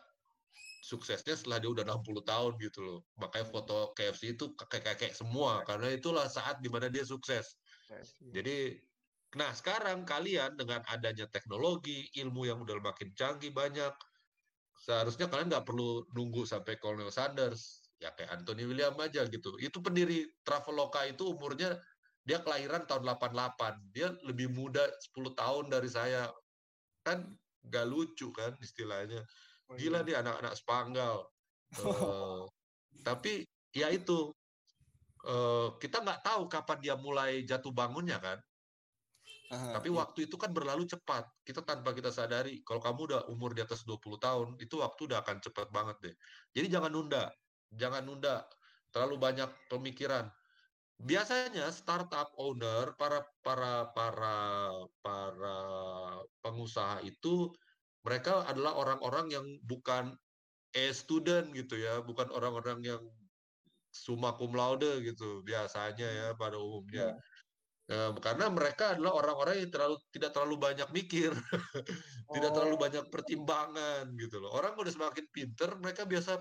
suksesnya 0.88 1.36
setelah 1.36 1.60
dia 1.60 1.70
udah 1.70 1.84
60 1.84 2.24
tahun 2.24 2.52
gitu 2.64 2.80
loh. 2.80 3.00
Makanya 3.20 3.46
foto 3.48 3.92
KFC 3.92 4.38
itu 4.38 4.56
kakek-kakek 4.56 5.12
semua 5.12 5.60
karena 5.68 5.92
itulah 5.92 6.24
saat 6.24 6.64
di 6.64 6.72
mana 6.72 6.88
dia 6.88 7.04
sukses. 7.04 7.60
Jadi 8.32 8.80
nah 9.36 9.52
sekarang 9.52 10.08
kalian 10.08 10.56
dengan 10.56 10.80
adanya 10.88 11.28
teknologi, 11.28 12.08
ilmu 12.16 12.48
yang 12.48 12.64
udah 12.64 12.80
makin 12.80 13.12
canggih 13.12 13.52
banyak, 13.52 13.92
seharusnya 14.80 15.28
kalian 15.28 15.52
nggak 15.52 15.68
perlu 15.68 16.08
nunggu 16.16 16.48
sampai 16.48 16.80
Colonel 16.80 17.12
Sanders 17.12 17.88
ya 17.98 18.14
kayak 18.14 18.40
Anthony 18.40 18.64
William 18.64 18.96
aja 18.96 19.26
gitu. 19.28 19.58
Itu 19.60 19.84
pendiri 19.84 20.24
Traveloka 20.46 21.04
itu 21.04 21.34
umurnya 21.34 21.76
dia 22.24 22.38
kelahiran 22.42 22.84
tahun 22.84 23.04
88. 23.04 23.94
Dia 23.94 24.12
lebih 24.24 24.52
muda 24.52 24.84
10 25.14 25.34
tahun 25.34 25.64
dari 25.72 25.88
saya. 25.88 26.28
Kan 27.02 27.24
gak 27.64 27.86
lucu 27.88 28.30
kan 28.32 28.54
istilahnya. 28.62 29.22
Oh, 29.68 29.76
Gila 29.76 30.02
nih 30.04 30.16
anak-anak 30.16 30.54
Spanggal. 30.56 31.16
uh, 31.84 32.48
tapi 33.04 33.44
ya 33.76 33.92
itu 33.92 34.32
uh, 35.28 35.76
kita 35.76 36.00
nggak 36.00 36.24
tahu 36.24 36.48
kapan 36.48 36.78
dia 36.80 36.94
mulai 36.96 37.44
jatuh 37.44 37.72
bangunnya 37.72 38.16
kan. 38.16 38.38
Aha, 39.48 39.80
Tapi 39.80 39.88
iya. 39.88 39.96
waktu 40.04 40.18
itu 40.28 40.36
kan 40.36 40.52
berlalu 40.52 40.84
cepat. 40.84 41.24
Kita 41.40 41.64
tanpa 41.64 41.96
kita 41.96 42.12
sadari, 42.12 42.60
kalau 42.68 42.84
kamu 42.84 43.00
udah 43.08 43.20
umur 43.32 43.56
di 43.56 43.64
atas 43.64 43.80
20 43.88 44.20
tahun, 44.20 44.48
itu 44.60 44.76
waktu 44.76 45.08
udah 45.08 45.24
akan 45.24 45.40
cepat 45.40 45.72
banget 45.72 45.96
deh. 46.04 46.14
Jadi 46.52 46.66
jangan 46.68 46.92
nunda. 46.92 47.32
Jangan 47.72 48.04
nunda. 48.04 48.44
Terlalu 48.92 49.16
banyak 49.16 49.48
pemikiran. 49.72 50.28
Biasanya 50.98 51.70
startup 51.70 52.34
owner, 52.34 52.90
para 52.98 53.22
para 53.46 53.86
para 53.94 54.36
para 54.98 55.56
pengusaha 56.42 56.98
itu 57.06 57.54
mereka 58.02 58.42
adalah 58.50 58.74
orang-orang 58.74 59.30
yang 59.30 59.46
bukan 59.62 60.18
e 60.74 60.90
student 60.90 61.54
gitu 61.54 61.78
ya, 61.78 62.02
bukan 62.02 62.26
orang-orang 62.34 62.82
yang 62.82 63.02
summa 63.94 64.34
cum 64.36 64.52
laude 64.52 65.00
gitu 65.06 65.40
biasanya 65.46 66.06
ya 66.06 66.28
pada 66.34 66.58
umumnya. 66.58 67.14
Yeah. 67.14 67.16
Ya, 67.88 68.12
karena 68.20 68.52
mereka 68.52 68.92
adalah 68.92 69.16
orang-orang 69.16 69.64
yang 69.64 69.72
terlalu 69.72 69.96
tidak 70.12 70.36
terlalu 70.36 70.60
banyak 70.60 70.88
mikir, 70.92 71.32
tidak 72.36 72.50
terlalu 72.52 72.76
oh. 72.76 72.80
banyak 72.84 73.04
pertimbangan 73.08 74.04
gitu 74.20 74.44
loh. 74.44 74.52
Orang 74.52 74.76
udah 74.76 74.92
semakin 74.92 75.24
pinter, 75.32 75.72
mereka 75.80 76.04
biasa 76.04 76.36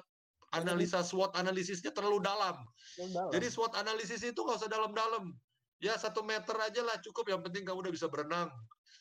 analisa 0.55 1.03
SWOT 1.03 1.35
analisisnya 1.35 1.91
terlalu 1.91 2.23
dalam. 2.23 2.55
dalam. 2.95 3.29
Jadi 3.35 3.47
SWOT 3.51 3.73
analisis 3.75 4.23
itu 4.23 4.37
nggak 4.37 4.63
usah 4.63 4.71
dalam-dalam. 4.71 5.33
Ya 5.77 5.93
satu 5.99 6.23
meter 6.23 6.55
aja 6.57 6.81
lah 6.81 6.97
cukup. 7.03 7.27
Yang 7.27 7.41
penting 7.51 7.63
kamu 7.67 7.83
udah 7.87 7.93
bisa 7.93 8.07
berenang. 8.07 8.49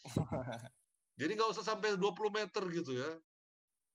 Jadi 1.20 1.32
nggak 1.32 1.50
usah 1.56 1.64
sampai 1.64 1.96
20 1.96 2.02
meter 2.34 2.62
gitu 2.72 2.92
ya. 2.98 3.10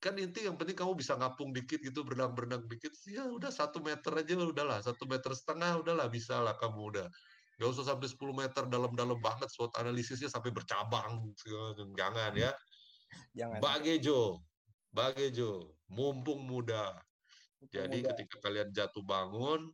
Kan 0.02 0.18
inti 0.18 0.50
yang 0.50 0.58
penting 0.58 0.74
kamu 0.74 0.98
bisa 0.98 1.14
ngapung 1.14 1.54
dikit 1.54 1.78
gitu, 1.78 2.02
berenang-berenang 2.02 2.66
dikit. 2.66 2.90
Ya 3.06 3.30
udah 3.30 3.54
satu 3.54 3.78
meter 3.86 4.10
aja 4.10 4.34
udahlah, 4.34 4.82
satu 4.82 5.06
meter 5.06 5.30
setengah 5.30 5.78
udahlah 5.78 6.10
bisa 6.10 6.42
lah 6.42 6.58
kamu 6.58 6.98
udah. 6.98 7.08
Gak 7.62 7.78
usah 7.78 7.94
sampai 7.94 8.10
10 8.10 8.34
meter 8.34 8.64
dalam-dalam 8.66 9.22
banget 9.22 9.46
SWOT 9.54 9.78
analisisnya 9.78 10.34
sampai 10.34 10.50
bercabang. 10.50 11.30
Jangan 11.94 12.34
ya. 12.34 12.50
Jangan. 13.38 13.62
Bagejo. 13.62 14.42
Bagejo. 14.90 15.78
Mumpung 15.94 16.42
muda. 16.50 16.98
Jadi 17.70 18.02
muda. 18.02 18.10
ketika 18.16 18.36
kalian 18.42 18.70
jatuh 18.74 19.06
bangun, 19.06 19.70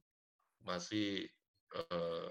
masih 0.67 1.23
uh, 1.71 2.27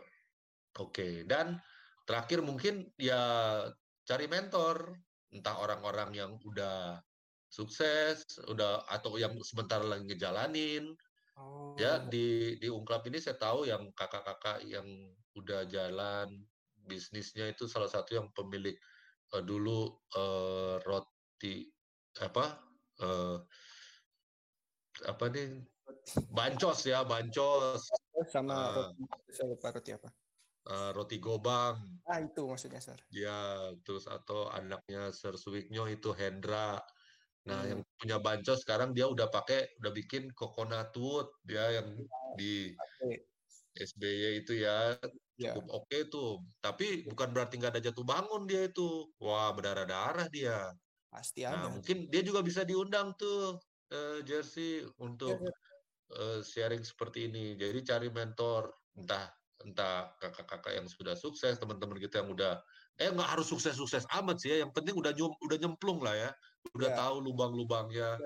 oke. 0.77 0.92
Okay. 0.92 1.25
Dan 1.25 1.57
terakhir 2.05 2.45
mungkin 2.45 2.92
ya 3.01 3.64
cari 4.05 4.29
mentor. 4.29 4.92
Entah 5.33 5.59
orang-orang 5.59 6.14
yang 6.14 6.33
udah 6.47 7.03
sukses, 7.51 8.25
udah 8.47 8.87
atau 8.88 9.16
yang 9.16 9.35
sebentar 9.42 9.81
lagi 9.83 10.07
ngejalanin. 10.07 10.92
Oh. 11.37 11.77
Ya 11.77 12.01
di 12.01 12.57
di 12.57 12.69
ungkap 12.73 13.05
ini 13.09 13.21
saya 13.21 13.37
tahu 13.37 13.69
yang 13.69 13.92
kakak-kakak 13.92 14.64
yang 14.64 14.87
udah 15.37 15.69
jalan 15.69 16.40
bisnisnya 16.87 17.53
itu 17.53 17.69
salah 17.69 17.90
satu 17.90 18.16
yang 18.16 18.29
pemilik 18.33 18.79
uh, 19.37 19.42
dulu 19.42 19.92
uh, 20.16 20.81
roti 20.87 21.69
apa 22.23 22.57
uh, 23.05 23.37
apa 25.05 25.25
nih 25.29 25.61
bancos 26.33 26.87
ya 26.89 27.05
bancos 27.05 27.91
sama 28.33 28.55
uh, 28.55 28.73
roti 28.73 29.05
saya 29.35 29.47
lupa 29.53 29.69
roti 29.75 29.91
apa 29.93 30.09
uh, 30.73 30.91
roti 30.97 31.17
gobang 31.21 31.77
ah 32.09 32.19
itu 32.23 32.49
maksudnya 32.49 32.81
sir 32.81 32.97
ya 33.13 33.69
terus 33.85 34.09
atau 34.09 34.49
anaknya 34.49 35.13
Sir 35.13 35.37
Suwiknyo 35.37 35.91
itu 35.91 36.17
Hendra 36.17 36.81
nah 37.47 37.63
hmm. 37.63 37.71
yang 37.71 37.81
punya 38.01 38.17
bancos 38.19 38.65
sekarang 38.65 38.91
dia 38.97 39.07
udah 39.07 39.29
pakai 39.29 39.77
udah 39.83 39.93
bikin 39.93 40.33
coconut 40.35 40.91
wood 40.99 41.31
dia 41.47 41.79
yang 41.83 41.89
iya, 41.95 42.35
di 42.35 42.53
SBY 43.77 44.41
itu 44.41 44.65
ya 44.65 44.97
yeah. 45.37 45.53
cukup 45.53 45.85
oke 45.85 45.87
okay 45.89 46.09
tuh. 46.09 46.41
Tapi 46.65 47.05
bukan 47.07 47.29
berarti 47.33 47.61
nggak 47.61 47.77
ada 47.77 47.83
jatuh 47.85 48.05
bangun 48.05 48.49
dia 48.49 48.67
itu. 48.67 49.13
Wah 49.21 49.53
berdarah-darah 49.53 50.29
dia. 50.33 50.73
Pasti 51.13 51.45
nah, 51.45 51.69
ada. 51.69 51.77
mungkin 51.77 52.09
dia 52.09 52.25
juga 52.25 52.41
bisa 52.41 52.65
diundang 52.65 53.13
tuh 53.21 53.61
uh, 53.92 54.18
Jersey 54.22 54.85
untuk 55.03 55.38
uh, 56.14 56.40
sharing 56.42 56.83
seperti 56.83 57.31
ini. 57.31 57.55
Jadi 57.59 57.83
cari 57.85 58.09
mentor, 58.11 58.72
entah 58.96 59.31
entah 59.64 60.12
kakak-kakak 60.20 60.79
yang 60.79 60.87
sudah 60.87 61.16
sukses, 61.16 61.57
teman-teman 61.57 61.96
kita 61.96 62.20
yang 62.22 62.31
udah 62.31 62.61
eh 62.96 63.09
nggak 63.09 63.29
harus 63.37 63.49
sukses-sukses 63.49 64.05
amat 64.22 64.37
sih 64.38 64.55
ya. 64.55 64.57
Yang 64.66 64.72
penting 64.77 64.94
udah 64.96 65.12
nyum, 65.16 65.33
udah 65.42 65.57
nyemplung 65.59 66.01
lah 66.01 66.14
ya. 66.14 66.31
Udah 66.77 66.90
yeah. 66.92 66.99
tahu 66.99 67.25
lubang-lubangnya. 67.25 68.20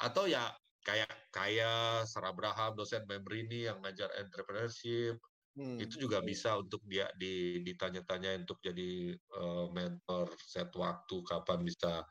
Atau 0.00 0.26
ya 0.26 0.50
kayak 0.82 1.10
kayak 1.30 2.04
Sarah 2.10 2.34
Abraham 2.34 2.74
dosen 2.74 3.06
ini 3.06 3.70
yang 3.70 3.78
ngajar 3.80 4.10
entrepreneurship 4.18 5.14
hmm. 5.56 5.78
itu 5.78 6.06
juga 6.06 6.18
bisa 6.20 6.58
untuk 6.58 6.82
dia 6.86 7.08
di, 7.14 7.62
ditanya-tanya 7.62 8.42
untuk 8.42 8.58
jadi 8.58 9.14
uh, 9.38 9.70
mentor 9.70 10.34
set 10.42 10.74
waktu 10.74 11.16
kapan 11.22 11.62
bisa 11.62 12.02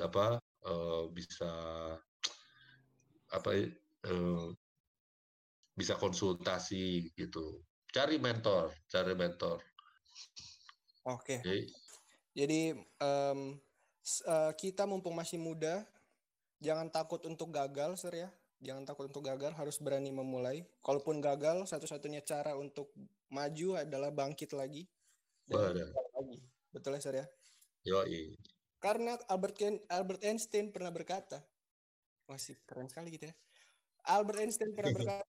apa 0.00 0.40
uh, 0.64 1.04
bisa 1.12 1.52
apa 3.34 3.50
uh, 4.06 4.48
bisa 5.74 5.98
konsultasi 5.98 7.10
gitu 7.18 7.66
cari 7.90 8.22
mentor 8.22 8.70
cari 8.86 9.18
mentor 9.18 9.58
oke 11.02 11.34
okay. 11.42 11.66
jadi 12.30 12.78
um, 13.02 13.58
uh, 14.30 14.52
kita 14.54 14.86
mumpung 14.86 15.18
masih 15.18 15.42
muda 15.42 15.82
jangan 16.64 16.88
takut 16.88 17.20
untuk 17.28 17.52
gagal, 17.52 18.00
Sir 18.00 18.14
ya. 18.16 18.28
Jangan 18.64 18.88
takut 18.88 19.12
untuk 19.12 19.20
gagal, 19.28 19.52
harus 19.52 19.76
berani 19.76 20.08
memulai. 20.08 20.64
Kalaupun 20.80 21.20
gagal, 21.20 21.68
satu-satunya 21.68 22.24
cara 22.24 22.56
untuk 22.56 22.96
maju 23.28 23.76
adalah 23.76 24.08
bangkit 24.08 24.56
lagi. 24.56 24.88
Dan 25.44 25.76
lagi. 26.16 26.40
Betul 26.72 26.96
ya, 26.96 27.00
Sir 27.04 27.14
ya? 27.20 27.26
Yoi. 27.84 28.40
Karena 28.80 29.20
Albert, 29.28 29.60
Albert 29.92 30.24
Einstein 30.24 30.72
pernah 30.72 30.88
berkata, 30.88 31.44
masih 32.28 32.56
keren 32.64 32.88
sekali 32.88 33.14
gitu 33.14 33.28
ya. 33.30 33.34
Albert 34.04 34.40
Einstein 34.40 34.76
pernah 34.76 34.92
berkata, 34.92 35.24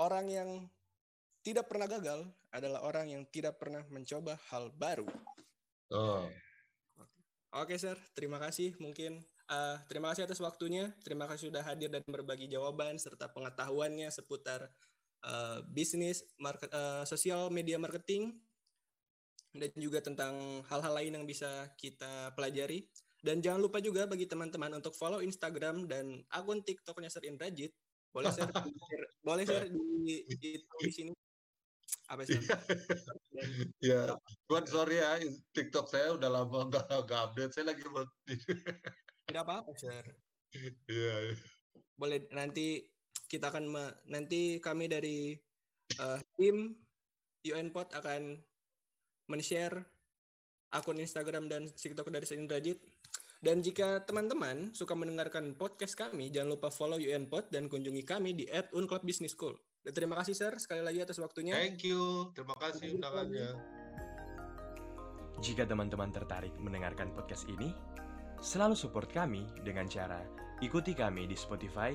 orang 0.00 0.26
yang 0.32 0.50
tidak 1.44 1.68
pernah 1.68 1.84
gagal 1.84 2.24
adalah 2.48 2.80
orang 2.88 3.12
yang 3.12 3.22
tidak 3.28 3.60
pernah 3.60 3.84
mencoba 3.92 4.40
hal 4.48 4.72
baru. 4.72 5.04
Oh. 5.92 6.24
Oke, 7.52 7.76
Sir. 7.76 8.00
Terima 8.16 8.40
kasih. 8.40 8.72
Mungkin 8.80 9.20
Uh, 9.44 9.76
terima 9.92 10.08
kasih 10.08 10.24
atas 10.24 10.40
waktunya. 10.40 10.88
Terima 11.04 11.28
kasih 11.28 11.52
sudah 11.52 11.60
hadir 11.60 11.92
dan 11.92 12.00
berbagi 12.08 12.48
jawaban 12.48 12.96
serta 12.96 13.28
pengetahuannya 13.28 14.08
seputar 14.08 14.72
uh, 15.20 15.60
bisnis, 15.68 16.24
market, 16.40 16.72
uh, 16.72 17.04
sosial 17.04 17.52
media 17.52 17.76
marketing, 17.76 18.40
dan 19.52 19.68
juga 19.76 20.00
tentang 20.00 20.64
hal-hal 20.64 20.96
lain 20.96 21.20
yang 21.20 21.26
bisa 21.28 21.68
kita 21.76 22.32
pelajari. 22.32 22.88
Dan 23.24 23.40
jangan 23.40 23.64
lupa 23.64 23.80
juga 23.80 24.04
bagi 24.04 24.28
teman-teman 24.28 24.76
untuk 24.76 24.92
follow 24.92 25.24
Instagram 25.24 25.88
dan 25.88 26.20
akun 26.28 26.60
TikToknya 26.60 27.08
Sir 27.08 27.24
Indrajit. 27.24 27.72
Boleh 28.12 28.28
share, 28.30 28.52
boleh 29.24 29.44
share 29.48 29.66
di, 29.72 30.28
di, 30.36 30.50
di 30.60 30.90
sini 30.92 31.10
apa 32.04 32.22
sih? 32.28 32.36
ya, 33.80 34.12
buat 34.44 34.68
sorry 34.68 35.00
ya, 35.00 35.16
TikTok 35.56 35.88
saya 35.88 36.14
udah 36.20 36.28
lama 36.28 36.68
nggak 36.68 37.08
update. 37.10 37.56
Saya 37.56 37.72
lagi 37.72 37.80
buat 37.88 38.06
tidak 39.24 39.42
apa-apa, 39.48 39.72
Sir. 39.80 40.04
Iya. 40.86 41.32
yeah. 41.32 41.36
Boleh 41.96 42.28
nanti 42.30 42.84
kita 43.26 43.48
akan 43.48 43.64
me- 43.72 43.96
nanti 44.06 44.60
kami 44.60 44.86
dari 44.86 45.32
uh, 45.98 46.20
tim 46.36 46.76
UNPod 47.44 47.88
akan 47.96 48.36
men-share 49.32 49.84
akun 50.74 51.00
Instagram 51.00 51.48
dan 51.48 51.70
TikTok 51.72 52.12
dari 52.12 52.26
Indrajit. 52.36 52.78
Dan 53.44 53.60
jika 53.60 54.00
teman-teman 54.08 54.72
suka 54.72 54.96
mendengarkan 54.96 55.52
podcast 55.52 55.92
kami, 56.00 56.32
jangan 56.32 56.56
lupa 56.56 56.72
follow 56.72 56.96
UNPod 56.96 57.52
dan 57.52 57.68
kunjungi 57.68 58.00
kami 58.00 58.32
di 58.32 58.48
@unclubbusiness 58.72 59.36
school. 59.36 59.52
Dan 59.84 59.92
terima 59.92 60.16
kasih 60.16 60.32
Sir 60.32 60.56
sekali 60.56 60.80
lagi 60.80 61.04
atas 61.04 61.20
waktunya. 61.20 61.52
Thank 61.52 61.84
you. 61.84 62.32
Terima 62.32 62.56
kasih 62.56 62.96
undangannya. 62.96 63.52
Jika 65.44 65.68
teman-teman 65.68 66.08
tertarik 66.08 66.56
mendengarkan 66.56 67.12
podcast 67.12 67.44
ini, 67.52 67.68
selalu 68.40 68.72
support 68.72 69.12
kami 69.12 69.44
dengan 69.60 69.84
cara 69.92 70.24
ikuti 70.64 70.96
kami 70.96 71.28
di 71.28 71.36
Spotify 71.36 71.92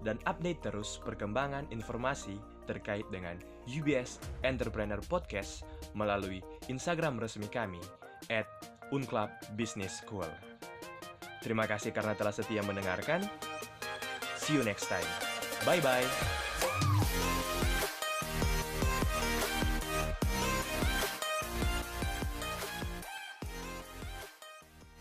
dan 0.00 0.16
update 0.24 0.72
terus 0.72 0.96
perkembangan 1.04 1.68
informasi 1.68 2.40
terkait 2.64 3.04
dengan 3.12 3.36
UBS 3.68 4.16
Entrepreneur 4.40 5.04
Podcast 5.04 5.68
melalui 5.92 6.40
Instagram 6.72 7.20
resmi 7.20 7.44
kami 7.52 7.84
at 8.32 8.48
Unclub 8.88 9.28
Business 9.52 10.00
School. 10.00 10.28
Terima 11.48 11.64
kasih 11.64 11.96
karena 11.96 12.12
telah 12.12 12.28
setia 12.28 12.60
mendengarkan. 12.60 13.24
See 14.36 14.52
you 14.52 14.60
next 14.60 14.84
time. 14.92 15.08
Bye-bye. 15.64 16.47